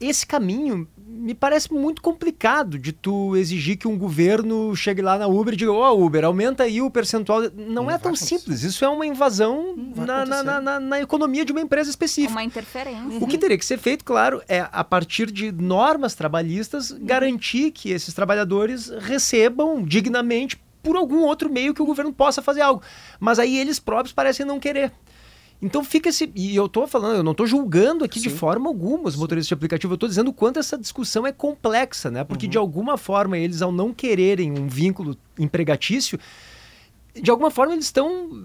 esse 0.00 0.26
caminho 0.26 0.86
me 1.06 1.34
parece 1.34 1.72
muito 1.72 2.00
complicado 2.00 2.78
de 2.78 2.90
tu 2.92 3.36
exigir 3.36 3.76
que 3.76 3.86
um 3.86 3.96
governo 3.98 4.74
chegue 4.74 5.02
lá 5.02 5.18
na 5.18 5.26
Uber 5.26 5.52
e 5.52 5.56
diga, 5.56 5.72
ó, 5.72 5.94
Uber, 5.94 6.24
aumenta 6.24 6.62
aí 6.62 6.80
o 6.80 6.90
percentual. 6.90 7.42
Não, 7.54 7.84
Não 7.84 7.90
é 7.90 7.98
tão 7.98 8.12
acontecer. 8.12 8.38
simples. 8.38 8.62
Isso 8.62 8.84
é 8.84 8.88
uma 8.88 9.06
invasão 9.06 9.74
na, 9.94 10.24
na, 10.24 10.42
na, 10.42 10.60
na- 10.60 10.80
na 10.80 11.00
economia 11.00 11.44
de 11.44 11.52
uma 11.52 11.60
empresa 11.60 11.90
específica. 11.90 12.32
Uma 12.32 12.42
interferência. 12.44 13.18
O 13.20 13.26
que 13.26 13.36
teria 13.38 13.58
que 13.58 13.64
ser 13.64 13.78
feito, 13.78 14.04
claro, 14.04 14.42
é 14.48 14.66
a 14.72 14.82
partir 14.82 15.30
de 15.30 15.52
normas 15.52 16.14
trabalhistas 16.14 16.90
garantir 16.92 17.70
que 17.70 17.90
esses 17.90 18.14
trabalhadores 18.14 18.88
recebam 19.00 19.82
dignamente 19.82 20.58
por 20.82 20.96
algum 20.96 21.20
outro 21.20 21.50
meio 21.50 21.72
que 21.72 21.80
o 21.80 21.86
governo 21.86 22.12
possa 22.12 22.42
fazer 22.42 22.60
algo. 22.60 22.82
Mas 23.18 23.38
aí 23.38 23.56
eles 23.58 23.78
próprios 23.80 24.12
parecem 24.12 24.44
não 24.44 24.60
querer. 24.60 24.92
Então 25.64 25.82
fica 25.82 26.10
esse. 26.10 26.30
E 26.34 26.54
eu 26.54 26.68
tô 26.68 26.86
falando, 26.86 27.16
eu 27.16 27.22
não 27.22 27.32
tô 27.32 27.46
julgando 27.46 28.04
aqui 28.04 28.20
de 28.20 28.28
Sim. 28.28 28.36
forma 28.36 28.68
alguma 28.68 29.08
os 29.08 29.16
motoristas 29.16 29.48
de 29.48 29.54
aplicativo, 29.54 29.94
eu 29.94 29.98
tô 29.98 30.06
dizendo 30.06 30.28
o 30.28 30.32
quanto 30.32 30.58
essa 30.58 30.76
discussão 30.76 31.26
é 31.26 31.32
complexa, 31.32 32.10
né? 32.10 32.20
Uhum. 32.20 32.26
Porque 32.26 32.46
de 32.46 32.58
alguma 32.58 32.98
forma 32.98 33.38
eles, 33.38 33.62
ao 33.62 33.72
não 33.72 33.90
quererem 33.90 34.52
um 34.52 34.68
vínculo 34.68 35.16
empregatício, 35.38 36.20
de 37.20 37.30
alguma 37.30 37.50
forma 37.50 37.72
eles 37.74 37.84
estão. 37.86 38.44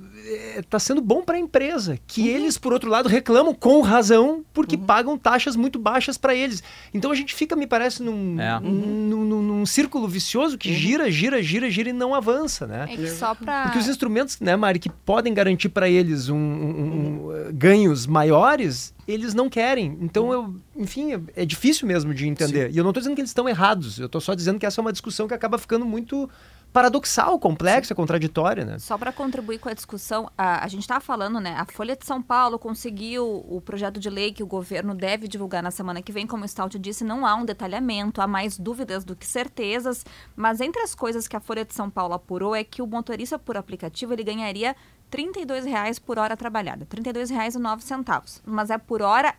Está 0.57 0.77
sendo 0.77 1.01
bom 1.01 1.23
para 1.23 1.37
a 1.37 1.39
empresa. 1.39 1.97
Que 2.05 2.21
Uhum. 2.21 2.27
eles, 2.27 2.57
por 2.57 2.71
outro 2.71 2.87
lado, 2.89 3.09
reclamam 3.09 3.53
com 3.53 3.81
razão 3.81 4.43
porque 4.53 4.77
pagam 4.77 5.17
taxas 5.17 5.55
muito 5.55 5.79
baixas 5.79 6.17
para 6.19 6.35
eles. 6.35 6.61
Então 6.93 7.09
a 7.11 7.15
gente 7.15 7.33
fica, 7.33 7.55
me 7.55 7.65
parece, 7.65 8.03
num, 8.03 8.39
É. 8.39 8.59
num, 8.59 9.23
num- 9.25 9.41
num 9.41 9.65
círculo 9.65 10.07
vicioso 10.07 10.55
que 10.57 10.71
gira, 10.73 11.09
gira, 11.09 11.41
gira, 11.41 11.69
gira 11.71 11.89
e 11.89 11.93
não 11.93 12.13
avança, 12.13 12.67
né? 12.67 12.85
É 12.89 12.95
que 12.95 13.07
só 13.09 13.33
para 13.33 13.63
Porque 13.63 13.79
os 13.79 13.87
instrumentos, 13.87 14.39
né, 14.39 14.55
Mari, 14.55 14.77
que 14.77 14.89
podem 14.89 15.33
garantir 15.33 15.69
para 15.69 15.89
eles 15.89 16.29
um, 16.29 16.35
um- 16.37 17.25
um, 17.27 17.35
eh, 17.35 17.51
ganhos 17.51 18.05
maiores, 18.05 18.93
eles 19.07 19.33
não 19.33 19.49
querem. 19.49 19.97
Então, 20.01 20.31
eu, 20.31 20.55
enfim, 20.75 21.13
é, 21.13 21.19
é 21.37 21.45
difícil 21.45 21.87
mesmo 21.87 22.13
de 22.13 22.27
entender. 22.27 22.69
E 22.71 22.77
eu 22.77 22.83
não 22.83 22.91
estou 22.91 23.01
dizendo 23.01 23.15
que 23.15 23.21
eles 23.21 23.31
estão 23.31 23.49
errados. 23.49 23.97
Eu 23.99 24.05
estou 24.05 24.21
só 24.21 24.35
dizendo 24.35 24.59
que 24.59 24.65
essa 24.67 24.79
é 24.79 24.83
uma 24.83 24.91
discussão 24.91 25.27
que 25.27 25.33
acaba 25.33 25.57
ficando 25.57 25.85
muito 25.85 26.29
paradoxal, 26.71 27.39
complexa, 27.39 27.95
contraditória, 27.95 28.63
né? 28.63 28.79
Só 28.79 28.97
para 28.97 29.11
contribuir 29.11 29.59
com 29.59 29.69
a 29.69 29.73
discussão, 29.73 30.29
a, 30.37 30.63
a 30.63 30.67
gente 30.67 30.81
estava 30.81 30.99
falando, 30.99 31.39
né? 31.39 31.55
A 31.57 31.65
Folha 31.65 31.95
de 31.95 32.05
São 32.05 32.21
Paulo 32.21 32.59
conseguiu 32.59 33.43
o 33.47 33.59
projeto 33.59 33.99
de 33.99 34.09
lei 34.09 34.31
que 34.31 34.43
o 34.43 34.47
governo 34.47 34.93
deve 34.93 35.27
divulgar 35.27 35.63
na 35.63 35.71
semana 35.71 36.01
que 36.01 36.11
vem, 36.11 36.27
como 36.27 36.45
o 36.45 36.47
Stout 36.47 36.77
disse, 36.77 37.03
não 37.03 37.25
há 37.25 37.35
um 37.35 37.45
detalhamento, 37.45 38.21
há 38.21 38.27
mais 38.27 38.57
dúvidas 38.57 39.03
do 39.03 39.15
que 39.15 39.25
certezas. 39.25 40.05
Mas 40.35 40.61
entre 40.61 40.81
as 40.81 40.93
coisas 40.93 41.27
que 41.27 41.35
a 41.35 41.39
Folha 41.39 41.65
de 41.65 41.73
São 41.73 41.89
Paulo 41.89 42.13
apurou 42.13 42.55
é 42.55 42.63
que 42.63 42.81
o 42.81 42.87
motorista 42.87 43.39
por 43.39 43.57
aplicativo 43.57 44.13
ele 44.13 44.23
ganharia 44.23 44.75
R$ 45.11 45.23
32,00 45.23 45.99
por 45.99 46.19
hora 46.19 46.37
trabalhada, 46.37 46.87
R$ 46.89 47.01
32,09. 47.01 48.41
Mas 48.45 48.69
é 48.69 48.77
por 48.77 49.01
hora 49.01 49.33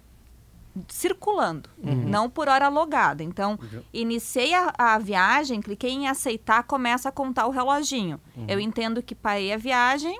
circulando, 0.88 1.68
não 1.82 2.30
por 2.30 2.48
hora 2.48 2.68
logada. 2.68 3.22
Então, 3.22 3.58
iniciei 3.92 4.54
a, 4.54 4.72
a 4.78 4.98
viagem, 4.98 5.60
cliquei 5.60 5.90
em 5.90 6.08
aceitar, 6.08 6.62
começa 6.62 7.08
a 7.08 7.12
contar 7.12 7.46
o 7.46 7.50
reloginho. 7.50 8.20
Eu 8.48 8.60
entendo 8.60 9.02
que 9.02 9.14
parei 9.14 9.52
a 9.52 9.56
viagem, 9.56 10.18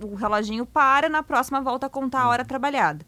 o 0.00 0.14
reloginho 0.14 0.66
para, 0.66 1.08
na 1.08 1.22
próxima 1.22 1.60
volta 1.60 1.86
a 1.86 1.90
contar 1.90 2.22
a 2.22 2.28
hora 2.28 2.44
trabalhada. 2.44 3.04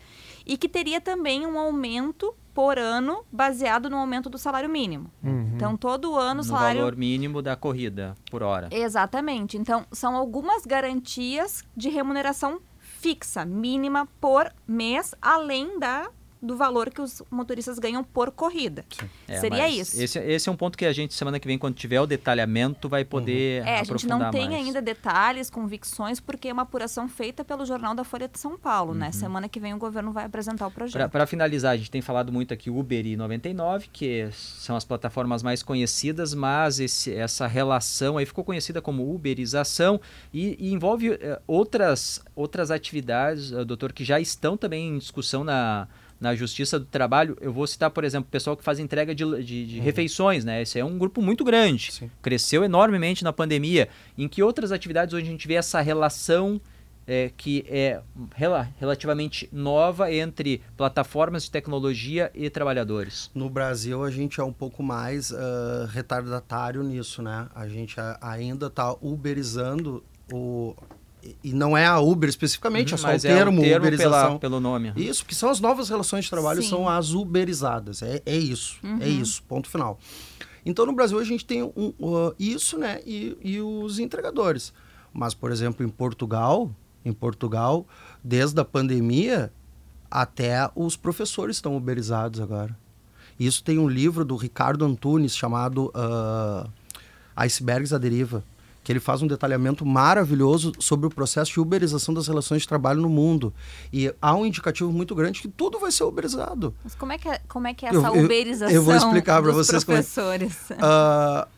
E 0.47 0.57
que 0.57 0.69
teria 0.69 1.01
também 1.01 1.47
um 1.47 1.59
aumento 1.59 2.35
por 2.55 2.79
ano 2.79 3.25
baseado 3.33 3.91
no 3.91 3.97
aumento 3.97 4.31
do 4.31 4.39
salário 4.39 4.69
mínimo. 4.69 5.11
Então, 5.57 5.77
todo 5.77 6.17
ano 6.17 6.41
o 6.41 6.45
salário 6.45 6.81
valor 6.81 6.97
mínimo 6.97 7.43
da 7.43 7.57
corrida 7.57 8.15
por 8.31 8.43
hora. 8.43 8.69
Exatamente. 8.71 9.59
Então, 9.59 9.85
são 9.91 10.15
algumas 10.15 10.65
garantias 10.65 11.65
de 11.77 11.89
remuneração 11.89 12.61
fixa, 13.05 13.45
mínima 13.45 14.09
por 14.19 14.51
mês, 14.67 15.15
além 15.21 15.79
da 15.79 16.09
do 16.45 16.57
valor 16.57 16.91
que 16.91 17.01
os 17.01 17.23
motoristas 17.31 17.79
ganham 17.79 18.05
por 18.05 18.31
corrida. 18.31 18.85
É, 19.27 19.41
Seria 19.41 19.69
isso. 19.69 20.01
Esse, 20.01 20.19
esse 20.19 20.49
é 20.49 20.53
um 20.53 20.57
ponto 20.57 20.77
que 20.77 20.85
a 20.85 20.93
gente, 20.93 21.15
semana 21.15 21.41
que 21.41 21.47
vem, 21.47 21.59
quando 21.59 21.75
tiver 21.75 22.01
o 22.01 22.07
detalhamento, 22.07 22.89
vai 22.89 23.05
poder 23.05 23.67
É, 23.67 23.81
a 23.81 23.85
gente 23.85 24.07
não 24.07 24.31
tem 24.31 24.49
mais. 24.51 24.67
ainda 24.67 24.83
detalhes, 24.83 25.49
convicções, 25.51 26.21
porque 26.21 26.49
é 26.49 26.53
uma 26.53 26.63
apuração 26.63 27.09
feita 27.09 27.45
pelo 27.45 27.65
Jornal 27.65 27.95
da 27.95 28.05
Folha 28.05 28.29
de 28.29 28.39
São 28.39 28.59
Paulo, 28.59 28.93
Uhum. 28.93 28.99
né? 28.99 29.13
Semana 29.13 29.49
que 29.49 29.59
vem 29.59 29.73
o 29.75 29.79
governo 29.79 30.13
vai 30.13 30.25
apresentar 30.25 30.67
o 30.67 30.71
projeto. 30.71 31.11
Para 31.11 31.27
finalizar, 31.27 31.73
a 31.73 31.77
gente 31.77 31.91
tem 31.91 32.03
falado 32.03 32.33
muito 32.33 32.53
aqui 32.53 32.69
Uber 32.71 33.07
e 33.07 33.17
99, 33.17 33.89
que 33.93 34.29
são 34.33 34.77
as 34.77 34.85
plataformas 34.85 35.43
mais 35.43 35.63
conhecidas, 35.63 36.35
mas 36.35 36.81
esse- 36.81 37.15
essa 37.15 37.47
relação 37.47 38.19
aí 38.19 38.27
ficou 38.27 38.45
conhecida 38.45 38.83
como 38.83 39.13
uberização 39.15 40.01
e, 40.33 40.57
e 40.59 40.73
envolve 40.73 41.13
eh, 41.13 41.41
outras, 41.47 42.21
outras 42.35 42.71
atividades, 42.71 43.53
eh, 43.53 43.65
doutor, 43.65 43.93
que 43.93 44.05
já 44.05 44.21
estão 44.21 44.57
também 44.57 44.89
em 44.89 44.99
discussão 44.99 45.45
na, 45.45 45.89
na 46.25 46.35
Justiça 46.35 46.79
do 46.81 46.87
Trabalho. 46.87 47.37
Eu 47.41 47.53
vou 47.53 47.67
citar, 47.67 47.91
por 47.91 48.03
exemplo, 48.03 48.27
o 48.27 48.31
pessoal 48.33 48.57
que 48.57 48.65
faz 48.65 48.79
entrega 48.81 49.15
de, 49.15 49.25
de- 49.45 49.67
de 49.67 49.79
refeições, 49.81 50.45
né? 50.45 50.63
Esse 50.63 50.79
é 50.81 50.85
um 50.85 50.99
grupo 50.99 51.21
muito 51.23 51.45
grande, 51.45 51.93
Sim. 51.93 52.11
cresceu 52.23 52.65
enormemente 52.65 53.23
na 53.23 53.33
pandemia. 53.33 53.89
Em 54.19 54.27
que 54.27 54.43
outras 54.43 54.73
atividades 54.73 55.13
hoje 55.15 55.27
a 55.27 55.31
gente 55.31 55.47
vê 55.47 55.55
essa 55.55 55.81
relação 55.81 56.61
é, 57.07 57.31
que 57.37 57.67
é 57.69 58.01
rela- 58.35 58.67
relativamente 58.81 59.47
nova 59.53 60.11
entre 60.11 60.63
plataformas 60.75 61.45
de 61.45 61.51
tecnologia 61.51 62.31
e 62.35 62.49
trabalhadores. 62.49 63.31
No 63.35 63.51
Brasil, 63.51 64.03
a 64.03 64.11
gente 64.11 64.41
é 64.41 64.43
um 64.43 64.53
pouco 64.55 64.83
mais 64.83 65.31
ah, 65.31 65.87
retardatário 65.93 66.83
nisso, 66.83 67.21
né? 67.23 67.47
A 67.55 67.69
gente 67.69 67.97
ainda 68.23 68.69
está 68.69 68.97
uberizando 69.03 70.03
o... 70.33 70.75
e- 71.43 71.53
não 71.53 71.77
é 71.77 71.87
a 71.87 71.99
Uber 72.01 72.29
especificamente, 72.29 72.93
é 72.95 72.97
só 72.97 73.15
o 73.15 73.21
termo, 73.21 73.59
é 73.59 73.61
o 73.61 73.65
termo 73.65 73.87
uberização. 73.87 74.27
pela, 74.27 74.39
pelo 74.39 74.61
nome. 74.61 74.93
Isso, 74.97 75.25
que 75.25 75.35
são 75.35 75.49
as 75.51 75.61
novas 75.61 75.89
relações 75.89 76.25
de 76.25 76.31
trabalho, 76.31 76.63
Sim. 76.63 76.69
são 76.69 76.89
as 76.89 77.11
uberizadas. 77.13 78.03
É, 78.03 78.23
é 78.27 78.37
isso, 78.37 78.79
é 78.83 78.87
Uhum. 78.87 78.99
isso, 79.23 79.43
ponto 79.45 79.69
final. 79.69 79.99
Então, 80.67 80.87
no 80.87 80.93
Brasil, 80.95 81.19
a 81.19 81.25
gente 81.25 81.45
tem 81.45 81.63
um, 81.63 81.93
uh, 82.01 82.35
isso, 82.39 82.79
né, 82.79 83.01
e, 83.07 83.37
e 83.43 83.61
os 83.61 83.99
entregadores. 83.99 84.73
Mas, 85.13 85.35
por 85.35 85.53
exemplo, 85.53 85.85
em 85.85 85.89
Portugal, 85.89 86.71
em 87.05 87.13
Portugal, 87.13 87.87
desde 88.23 88.59
a 88.61 88.65
pandemia, 88.65 89.53
até 90.11 90.71
os 90.75 90.97
professores 90.97 91.57
estão 91.57 91.77
uberizados 91.77 92.41
agora. 92.41 92.77
Isso 93.39 93.63
tem 93.63 93.79
um 93.79 93.89
livro 93.89 94.25
do 94.25 94.37
Ricardo 94.37 94.85
Antunes 94.85 95.37
chamado 95.37 95.87
uh, 95.95 96.71
Icebergs 97.37 97.93
à 97.95 97.99
Deriva, 97.99 98.43
que 98.85 98.93
ele 98.93 99.01
faz 99.01 99.23
um 99.23 99.27
detalhamento 99.27 99.85
maravilhoso 99.87 100.71
sobre 100.79 101.07
o 101.07 101.11
processo 101.11 101.51
de 101.53 101.59
uberização 101.59 102.13
das 102.15 102.29
relações 102.29 102.63
de 102.63 102.69
trabalho 102.69 103.01
no 103.01 103.09
mundo. 103.09 103.53
E 103.91 104.15
há 104.21 104.35
um 104.37 104.45
indicativo 104.45 104.93
muito 104.93 105.15
grande 105.15 105.41
que 105.41 105.49
tudo 105.49 105.79
vai 105.81 105.91
ser 105.91 106.05
uberizado. 106.05 106.75
Mas 106.85 106.95
como 106.95 107.11
é 107.13 107.17
que 107.19 107.27
é, 107.29 107.41
como 107.49 107.67
é, 107.67 107.73
que 107.73 107.87
é 107.87 107.89
Eu- 107.95 108.05
essa 108.05 108.15
eu- 108.17 108.25
uberização 108.25 108.75
eu 108.75 108.83
vou 108.83 108.95
explicar 108.95 109.41
dos 109.41 109.55
vocês 109.55 109.83
como 109.83 109.97
é- 109.97 110.03
professores? 110.03 110.57
Ah, 110.79 111.49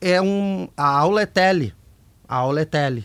é 0.00 0.22
um, 0.22 0.68
a 0.76 0.86
aula 0.98 1.22
é 1.22 1.26
tele. 1.26 1.74
A 2.28 2.36
aula 2.36 2.60
é 2.60 2.64
tele. 2.64 3.04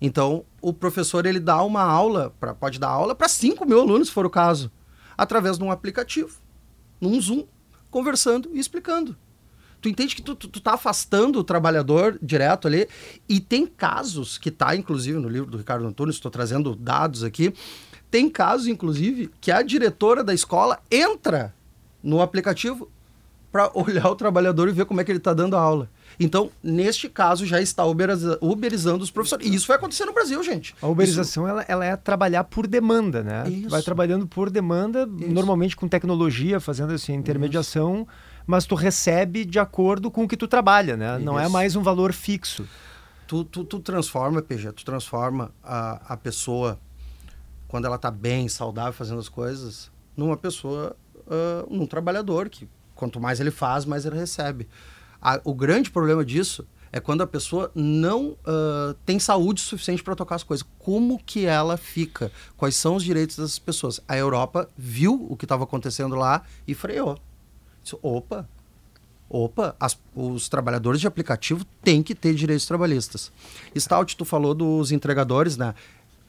Então, 0.00 0.44
o 0.60 0.72
professor 0.72 1.26
ele 1.26 1.38
dá 1.38 1.62
uma 1.62 1.82
aula, 1.82 2.34
pra, 2.40 2.54
pode 2.54 2.78
dar 2.80 2.88
aula 2.88 3.14
para 3.14 3.28
5 3.28 3.66
mil 3.66 3.80
alunos, 3.80 4.08
se 4.08 4.14
for 4.14 4.24
o 4.24 4.30
caso, 4.30 4.72
através 5.16 5.58
de 5.58 5.64
um 5.64 5.70
aplicativo, 5.70 6.38
num 7.00 7.20
Zoom, 7.20 7.44
conversando 7.90 8.48
e 8.54 8.58
explicando. 8.58 9.14
Tu 9.82 9.88
entende 9.88 10.14
que 10.14 10.22
tu, 10.22 10.34
tu, 10.36 10.48
tu 10.48 10.60
tá 10.60 10.74
afastando 10.74 11.38
o 11.40 11.44
trabalhador 11.44 12.18
direto 12.22 12.68
ali. 12.68 12.86
E 13.28 13.40
tem 13.40 13.66
casos, 13.66 14.38
que 14.38 14.50
tá 14.50 14.74
inclusive 14.76 15.18
no 15.18 15.28
livro 15.28 15.50
do 15.50 15.58
Ricardo 15.58 15.84
Antunes, 15.86 16.14
estou 16.14 16.30
trazendo 16.30 16.74
dados 16.76 17.24
aqui. 17.24 17.52
Tem 18.10 18.30
casos, 18.30 18.68
inclusive, 18.68 19.30
que 19.40 19.50
a 19.50 19.60
diretora 19.62 20.22
da 20.22 20.32
escola 20.32 20.78
entra 20.90 21.52
no 22.02 22.20
aplicativo 22.22 22.88
para 23.50 23.70
olhar 23.76 24.06
o 24.08 24.14
trabalhador 24.14 24.68
e 24.68 24.72
ver 24.72 24.84
como 24.84 25.00
é 25.00 25.04
que 25.04 25.10
ele 25.10 25.18
está 25.18 25.34
dando 25.34 25.56
a 25.56 25.60
aula. 25.60 25.90
Então, 26.20 26.50
neste 26.62 27.08
caso, 27.08 27.44
já 27.46 27.60
está 27.60 27.84
uberiza- 27.86 28.38
uberizando 28.40 29.02
os 29.02 29.10
professores. 29.10 29.46
E 29.46 29.54
isso 29.54 29.66
vai 29.66 29.78
acontecer 29.78 30.04
no 30.04 30.12
Brasil, 30.12 30.42
gente. 30.44 30.74
A 30.80 30.86
uberização 30.86 31.48
ela, 31.48 31.64
ela 31.66 31.84
é 31.84 31.96
trabalhar 31.96 32.44
por 32.44 32.66
demanda, 32.66 33.22
né? 33.22 33.48
Isso. 33.48 33.68
Vai 33.70 33.82
trabalhando 33.82 34.26
por 34.26 34.48
demanda, 34.50 35.06
normalmente 35.06 35.74
com 35.74 35.88
tecnologia, 35.88 36.60
fazendo 36.60 36.92
essa 36.92 37.10
intermediação, 37.12 38.06
mas 38.46 38.64
tu 38.66 38.74
recebe 38.74 39.44
de 39.44 39.58
acordo 39.58 40.10
com 40.10 40.24
o 40.24 40.28
que 40.28 40.36
tu 40.36 40.46
trabalha, 40.48 40.96
né? 40.96 41.18
Não 41.18 41.38
é 41.38 41.44
Isso. 41.44 41.52
mais 41.52 41.76
um 41.76 41.82
valor 41.82 42.12
fixo. 42.12 42.66
Tu, 43.26 43.44
tu, 43.44 43.64
tu 43.64 43.80
transforma, 43.80 44.42
PG, 44.42 44.72
tu 44.72 44.84
transforma 44.84 45.50
a, 45.62 46.12
a 46.14 46.16
pessoa, 46.16 46.78
quando 47.66 47.86
ela 47.86 47.96
está 47.96 48.10
bem, 48.10 48.48
saudável, 48.48 48.92
fazendo 48.92 49.18
as 49.20 49.28
coisas, 49.28 49.90
numa 50.16 50.36
pessoa, 50.36 50.94
ah, 51.30 51.64
num 51.70 51.86
trabalhador, 51.86 52.48
que 52.48 52.68
quanto 52.94 53.18
mais 53.20 53.40
ele 53.40 53.50
faz, 53.50 53.84
mais 53.84 54.04
ele 54.04 54.16
recebe. 54.18 54.68
A- 55.20 55.40
o 55.44 55.54
grande 55.54 55.90
problema 55.90 56.24
disso 56.24 56.66
é 56.94 57.00
quando 57.00 57.22
a 57.22 57.26
pessoa 57.26 57.70
não 57.74 58.36
ah, 58.44 58.94
tem 59.06 59.18
saúde 59.18 59.62
suficiente 59.62 60.02
para 60.02 60.14
tocar 60.14 60.34
as 60.34 60.42
coisas. 60.42 60.66
Como 60.78 61.18
que 61.18 61.46
ela 61.46 61.78
fica? 61.78 62.30
Quais 62.54 62.76
são 62.76 62.96
os 62.96 63.02
direitos 63.04 63.36
dessas 63.36 63.58
pessoas? 63.58 63.98
A 64.06 64.14
Europa 64.14 64.68
viu 64.76 65.26
o 65.30 65.36
que 65.36 65.46
estava 65.46 65.64
acontecendo 65.64 66.14
lá 66.16 66.42
e 66.68 66.74
freou. 66.74 67.16
Disse, 67.82 67.96
opa, 68.02 68.48
Opa, 69.34 69.74
as- 69.80 69.98
os 70.14 70.46
trabalhadores 70.46 71.00
de 71.00 71.06
aplicativo 71.06 71.64
têm 71.82 72.02
que 72.02 72.14
ter 72.14 72.34
direitos 72.34 72.66
trabalhistas. 72.66 73.32
Stout, 73.74 74.14
tu 74.14 74.26
falou 74.26 74.52
dos 74.54 74.92
entregadores, 74.92 75.56
né? 75.56 75.74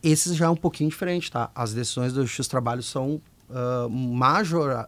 Esses 0.01 0.37
já 0.37 0.45
é 0.45 0.49
um 0.49 0.55
pouquinho 0.55 0.89
diferente, 0.89 1.29
tá? 1.29 1.51
As 1.53 1.73
decisões 1.73 2.13
do 2.13 2.21
Justiça 2.25 2.47
do 2.47 2.51
Trabalho 2.51 2.81
são 2.81 3.21
ah, 3.49 3.87
major... 3.89 4.87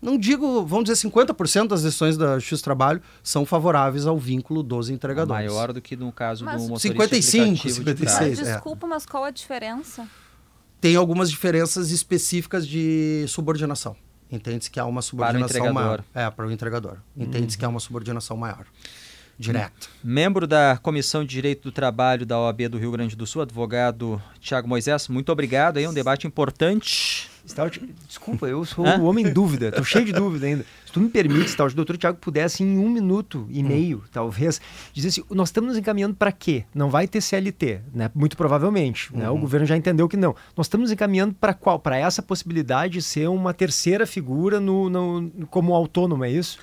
Não 0.00 0.16
digo, 0.16 0.64
vamos 0.64 0.86
dizer 0.86 1.06
50% 1.06 1.68
das 1.68 1.82
decisões 1.82 2.16
da 2.16 2.36
Justiça 2.38 2.62
do 2.62 2.64
Trabalho 2.64 3.02
são 3.22 3.44
favoráveis 3.44 4.06
ao 4.06 4.18
vínculo 4.18 4.62
dos 4.62 4.88
entregadores. 4.88 5.52
Maior 5.52 5.74
do 5.74 5.80
que 5.82 5.94
no 5.94 6.10
caso 6.10 6.46
Mas- 6.46 6.62
do 6.62 6.68
motorista 6.70 6.88
55, 6.88 7.42
aplicativo 7.44 7.68
de 7.68 7.74
56. 7.74 8.16
trás. 8.16 8.38
Mas 8.38 8.48
é. 8.48 8.52
desculpa, 8.54 8.86
mas 8.86 9.04
qual 9.04 9.24
a 9.24 9.30
diferença? 9.30 10.08
Tem 10.80 10.96
algumas 10.96 11.30
diferenças 11.30 11.90
específicas 11.90 12.66
de 12.66 13.26
subordinação. 13.28 13.94
Entende-se 14.32 14.70
que 14.70 14.80
há 14.80 14.86
uma 14.86 15.02
subordinação 15.02 15.72
maior. 15.72 16.02
É, 16.14 16.28
para 16.30 16.46
o 16.46 16.50
entregador. 16.50 16.96
Entende-se 17.14 17.58
que 17.58 17.64
há 17.64 17.68
uma 17.68 17.80
subordinação 17.80 18.36
maior. 18.36 18.64
direto. 19.38 19.90
Membro 20.02 20.46
da 20.46 20.78
Comissão 20.82 21.22
de 21.22 21.30
Direito 21.30 21.62
do 21.64 21.72
Trabalho 21.72 22.24
da 22.24 22.38
OAB 22.38 22.68
do 22.68 22.78
Rio 22.78 22.92
Grande 22.92 23.16
do 23.16 23.26
Sul, 23.26 23.42
advogado 23.42 24.22
Tiago 24.40 24.68
Moisés, 24.68 25.08
muito 25.08 25.30
obrigado. 25.32 25.76
Aí 25.78 25.86
um 25.86 25.92
debate 25.92 26.26
importante. 26.26 27.28
Stout, 27.46 27.94
desculpa, 28.06 28.46
eu 28.46 28.64
sou 28.64 28.86
o 28.86 29.04
homem 29.04 29.26
em 29.26 29.32
dúvida, 29.32 29.68
estou 29.68 29.84
cheio 29.84 30.04
de 30.04 30.12
dúvida 30.12 30.46
ainda. 30.46 30.64
Se 30.86 30.92
tu 30.92 31.00
me 31.00 31.08
permite, 31.08 31.50
Stout, 31.50 31.72
o 31.72 31.76
doutor 31.76 31.96
Tiago 31.96 32.18
pudesse, 32.18 32.62
em 32.62 32.78
um 32.78 32.88
minuto 32.88 33.46
e 33.50 33.62
hum. 33.62 33.66
meio, 33.66 34.04
talvez, 34.12 34.60
dizer 34.92 35.08
assim: 35.08 35.24
nós 35.30 35.48
estamos 35.48 35.70
nos 35.70 35.78
encaminhando 35.78 36.14
para 36.14 36.30
quê? 36.30 36.64
Não 36.74 36.88
vai 36.88 37.08
ter 37.08 37.20
CLT, 37.20 37.80
né? 37.92 38.10
Muito 38.14 38.36
provavelmente. 38.36 39.12
Uhum. 39.12 39.18
Né? 39.18 39.28
O 39.28 39.34
uhum. 39.34 39.40
governo 39.40 39.66
já 39.66 39.76
entendeu 39.76 40.08
que 40.08 40.16
não. 40.16 40.36
Nós 40.56 40.66
estamos 40.66 40.84
nos 40.84 40.92
encaminhando 40.92 41.34
para 41.34 41.52
qual? 41.52 41.78
Para 41.78 41.96
essa 41.96 42.22
possibilidade 42.22 42.94
de 42.94 43.02
ser 43.02 43.28
uma 43.28 43.52
terceira 43.52 44.06
figura 44.06 44.60
no, 44.60 44.88
no 44.88 45.46
como 45.50 45.74
autônomo, 45.74 46.24
é 46.24 46.30
isso? 46.30 46.58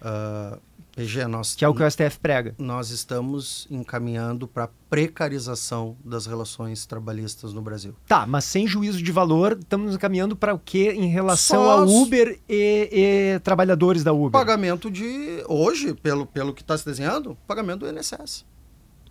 Uh, 0.00 0.58
PG, 0.94 1.26
nós, 1.26 1.54
que 1.54 1.64
é 1.64 1.68
o 1.68 1.74
que 1.74 1.82
o 1.82 1.90
STF 1.90 2.18
prega. 2.20 2.54
Nós 2.56 2.90
estamos 2.90 3.66
encaminhando 3.70 4.46
para 4.46 4.68
precarização 4.88 5.96
das 6.04 6.26
relações 6.26 6.86
trabalhistas 6.86 7.52
no 7.52 7.60
Brasil. 7.60 7.94
Tá, 8.06 8.26
mas 8.26 8.44
sem 8.44 8.66
juízo 8.66 9.02
de 9.02 9.10
valor, 9.10 9.58
estamos 9.60 9.94
encaminhando 9.94 10.36
para 10.36 10.54
o 10.54 10.58
que 10.58 10.90
em 10.90 11.08
relação 11.08 11.64
Só 11.64 11.80
ao 11.80 11.88
Uber 11.88 12.38
e, 12.48 12.88
e, 13.36 13.40
trabalhadores 13.40 14.04
da 14.04 14.12
Uber? 14.12 14.30
Pagamento 14.30 14.90
de, 14.90 15.42
hoje, 15.48 15.94
pelo, 15.94 16.26
pelo 16.26 16.54
que 16.54 16.62
está 16.62 16.78
se 16.78 16.84
desenhando, 16.84 17.36
pagamento 17.46 17.80
do 17.80 17.88
INSS. 17.88 18.44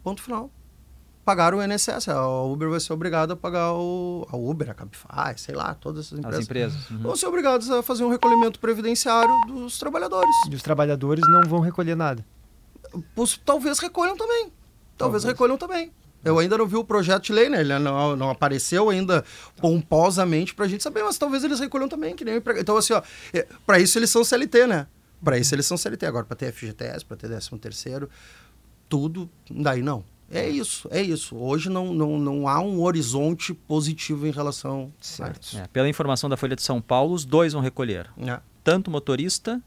Ponto 0.02 0.22
final 0.22 0.50
pagar 1.24 1.54
o 1.54 1.64
INSS. 1.64 2.10
A 2.10 2.44
Uber 2.44 2.70
vai 2.70 2.80
ser 2.80 2.94
obrigada 2.94 3.34
a 3.34 3.36
pagar 3.36 3.74
o. 3.74 4.28
A 4.32 4.38
Uber, 4.38 4.70
a 4.70 4.74
Cabify, 4.74 5.34
sei 5.38 5.56
lá, 5.56 5.74
todas 5.74 6.08
essas 6.08 6.20
empresas. 6.20 6.40
As 6.40 6.46
empresas. 6.46 6.90
Uhum. 6.90 6.98
Vão 7.00 7.16
ser 7.16 7.28
obrigadas 7.28 7.70
a 7.70 7.82
fazer 7.82 8.04
um 8.04 8.10
recolhimento 8.10 8.60
previdenciário 8.60 9.34
dos 9.48 9.78
trabalhadores. 9.80 10.36
E 10.50 10.56
os 10.56 10.62
trabalhadores 10.62 11.28
não 11.30 11.42
vão 11.42 11.60
recolher 11.60 11.96
nada. 11.96 12.26
talvez 13.46 13.80
recolham 13.80 14.16
também. 14.16 14.52
Talvez, 14.98 15.24
talvez. 15.24 15.24
recolham 15.24 15.58
também. 15.58 15.92
Eu 16.24 16.40
ainda 16.40 16.58
não 16.58 16.66
vi 16.66 16.78
o 16.78 16.84
projeto 16.86 17.24
de 17.24 17.34
lei, 17.34 17.50
né? 17.50 17.60
Ele 17.60 17.78
não, 17.80 18.16
não 18.16 18.30
apareceu 18.30 18.90
ainda 18.90 19.26
pomposamente 19.58 20.56
pra 20.56 20.68
gente 20.68 20.82
saber, 20.82 21.04
mas 21.04 21.18
talvez 21.18 21.44
eles 21.44 21.60
recolham 21.60 21.90
também, 21.90 22.16
que 22.16 22.24
nem 22.24 22.42
Então, 22.58 22.78
assim, 22.78 22.94
ó, 22.94 23.02
é, 23.34 23.46
pra 23.66 23.78
isso 23.78 24.00
eles 24.00 24.10
são 24.10 24.24
CLT, 24.24 24.68
né? 24.68 24.88
Pra 25.22 25.38
isso 25.38 25.54
eles 25.54 25.66
são 25.66 25.78
CLT. 25.78 26.06
Agora, 26.06 26.26
pra 26.26 26.36
ter 26.36 26.52
FGTS, 26.54 27.04
pra 27.04 27.18
ter 27.18 27.28
13 27.28 27.50
terceiro, 27.60 28.10
tudo, 28.88 29.30
daí 29.50 29.82
não. 29.82 30.04
É 30.34 30.50
isso, 30.50 30.88
é 30.92 31.02
isso. 31.02 31.36
Hoje 31.36 31.70
não, 31.70 31.94
não, 31.94 32.18
não 32.18 32.48
há 32.48 32.60
um 32.60 32.82
horizonte 32.82 33.54
positivo 33.54 34.26
em 34.26 34.32
relação 34.32 34.92
certo. 35.00 35.38
a 35.38 35.40
isso. 35.42 35.58
É, 35.60 35.68
pela 35.68 35.88
informação 35.88 36.30
da 36.30 36.36
Folha 36.36 36.56
de 36.56 36.64
São 36.64 36.82
Paulo, 36.82 37.14
os 37.14 37.24
dois 37.24 37.54
vão 37.54 37.62
recolher. 37.62 38.10
É. 38.18 38.40
Tanto 38.64 38.88
o 38.88 38.92
motorista 38.92 39.62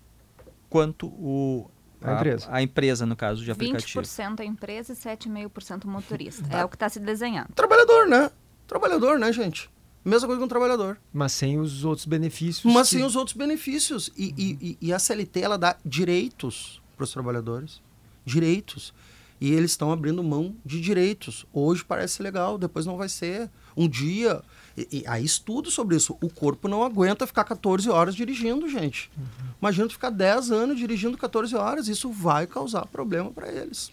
quanto 0.69 1.07
o, 1.07 1.71
a, 2.01 2.11
a, 2.11 2.15
empresa. 2.17 2.49
a 2.51 2.63
empresa, 2.63 3.07
no 3.07 3.17
caso 3.17 3.45
de 3.45 3.51
aplicativo. 3.51 4.01
20% 4.01 4.41
a 4.41 4.45
empresa 4.45 4.93
e 4.93 4.97
7,5% 4.97 5.85
o 5.85 5.89
motorista. 5.89 6.57
É 6.57 6.65
o 6.65 6.69
que 6.69 6.77
está 6.77 6.89
se 6.89 6.99
desenhando. 6.99 7.49
Trabalhador, 7.55 8.09
né? 8.09 8.31
Trabalhador, 8.67 9.19
né, 9.19 9.33
gente? 9.33 9.71
Mesma 10.05 10.29
coisa 10.29 10.39
com 10.39 10.47
o 10.47 10.49
trabalhador. 10.49 10.99
Mas 11.13 11.33
sem 11.33 11.59
os 11.59 11.85
outros 11.85 12.07
benefícios. 12.07 12.73
Mas 12.73 12.89
que... 12.89 12.97
sem 12.97 13.05
os 13.05 13.17
outros 13.17 13.37
benefícios. 13.37 14.13
E, 14.17 14.33
e, 14.37 14.79
e 14.81 14.93
a 14.93 14.99
CLT, 14.99 15.41
ela 15.41 15.59
dá 15.59 15.77
direitos 15.85 16.81
para 16.97 17.05
os 17.05 17.13
trabalhadores. 17.13 17.83
Direitos 18.25 18.95
e 19.41 19.53
eles 19.53 19.73
estão 19.73 19.93
abrindo 19.93 20.23
mão 20.23 20.57
de 20.65 20.81
direitos. 20.81 21.47
Hoje 21.53 21.85
parece 21.85 22.23
legal, 22.23 22.57
depois 22.57 22.87
não 22.87 22.97
vai 22.97 23.09
ser. 23.09 23.51
Um 23.77 23.89
dia. 23.89 24.43
E, 24.77 25.01
e 25.01 25.05
há 25.07 25.21
estudo 25.21 25.71
sobre 25.71 25.97
isso. 25.97 26.17
O 26.23 26.31
corpo 26.31 26.69
não 26.69 26.83
aguenta 26.83 27.27
ficar 27.27 27.45
14 27.45 27.89
horas 27.91 28.15
dirigindo, 28.15 28.69
gente. 28.69 29.11
Uhum. 29.17 29.25
Imagina 29.61 29.89
tu 29.89 29.93
ficar 29.93 30.11
10 30.11 30.51
anos 30.51 30.79
dirigindo 30.79 31.19
14 31.19 31.55
horas. 31.55 31.89
Isso 31.89 32.11
vai 32.11 32.47
causar 32.47 32.87
problema 32.87 33.31
para 33.31 33.51
eles. 33.53 33.91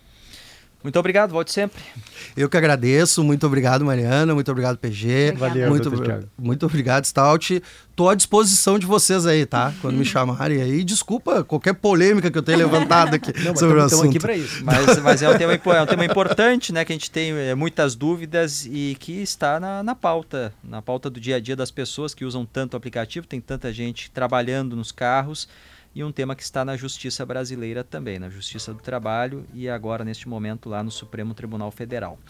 Muito 0.84 1.00
obrigado, 1.00 1.32
volte 1.32 1.54
sempre. 1.54 1.82
Eu 2.36 2.50
que 2.50 2.58
agradeço, 2.58 3.24
muito 3.24 3.48
obrigado, 3.48 3.86
Mariana, 3.86 4.34
muito 4.34 4.52
obrigado, 4.52 4.78
PG. 4.78 5.34
Valeu, 5.38 5.70
muito, 5.70 5.90
muito 6.38 6.66
obrigado, 6.66 7.06
Stout. 7.06 7.64
Estou 7.90 8.10
à 8.10 8.16
disposição 8.16 8.78
de 8.78 8.86
vocês 8.86 9.26
aí, 9.26 9.46
tá? 9.46 9.74
Quando 9.82 9.96
me 9.96 10.04
chamarem 10.04 10.62
aí. 10.62 10.84
Desculpa 10.84 11.44
qualquer 11.44 11.74
polêmica 11.74 12.30
que 12.30 12.38
eu 12.38 12.44
tenha 12.44 12.58
levantado 12.58 13.14
aqui 13.14 13.32
Não, 13.46 13.56
sobre 13.56 13.78
o 13.78 13.84
assunto. 13.84 14.10
aqui 14.10 14.20
para 14.20 14.36
isso. 14.36 14.66
Mas, 14.66 15.00
mas 15.00 15.22
é, 15.22 15.30
um 15.30 15.38
tema, 15.38 15.54
é 15.54 15.82
um 15.82 15.86
tema 15.86 16.04
importante, 16.04 16.74
né? 16.74 16.84
Que 16.84 16.92
a 16.92 16.96
gente 16.96 17.10
tem 17.10 17.32
é, 17.32 17.56
muitas 17.56 17.96
dúvidas 17.96 18.66
e 18.66 18.98
que 19.00 19.22
está 19.22 19.60
na, 19.60 19.84
na 19.84 19.96
pauta, 19.96 20.54
na 20.64 20.82
pauta 20.82 21.10
do 21.10 21.20
dia 21.20 21.38
a 21.38 21.40
dia 21.40 21.56
das 21.56 21.72
pessoas 21.72 22.14
que 22.14 22.26
usam 22.26 22.46
tanto 22.46 22.74
o 22.74 22.78
aplicativo. 22.78 23.26
Tem 23.26 23.40
tanta 23.40 23.72
gente 23.72 24.12
trabalhando 24.12 24.76
nos 24.76 24.92
carros 24.92 25.48
e 25.96 26.04
um 26.04 26.12
tema 26.12 26.36
que 26.36 26.44
está 26.44 26.66
na 26.66 26.76
justiça 26.76 27.26
brasileira 27.26 27.84
também, 27.84 28.20
na 28.20 28.30
Justiça 28.30 28.74
do 28.74 28.82
Trabalho 28.82 29.46
e 29.54 29.70
agora 29.70 30.04
neste 30.04 30.28
momento 30.28 30.70
lá 30.70 30.84
no 30.84 30.92
Supremo 30.92 31.34
Tribunal 31.34 31.72
Federal. 31.72 32.20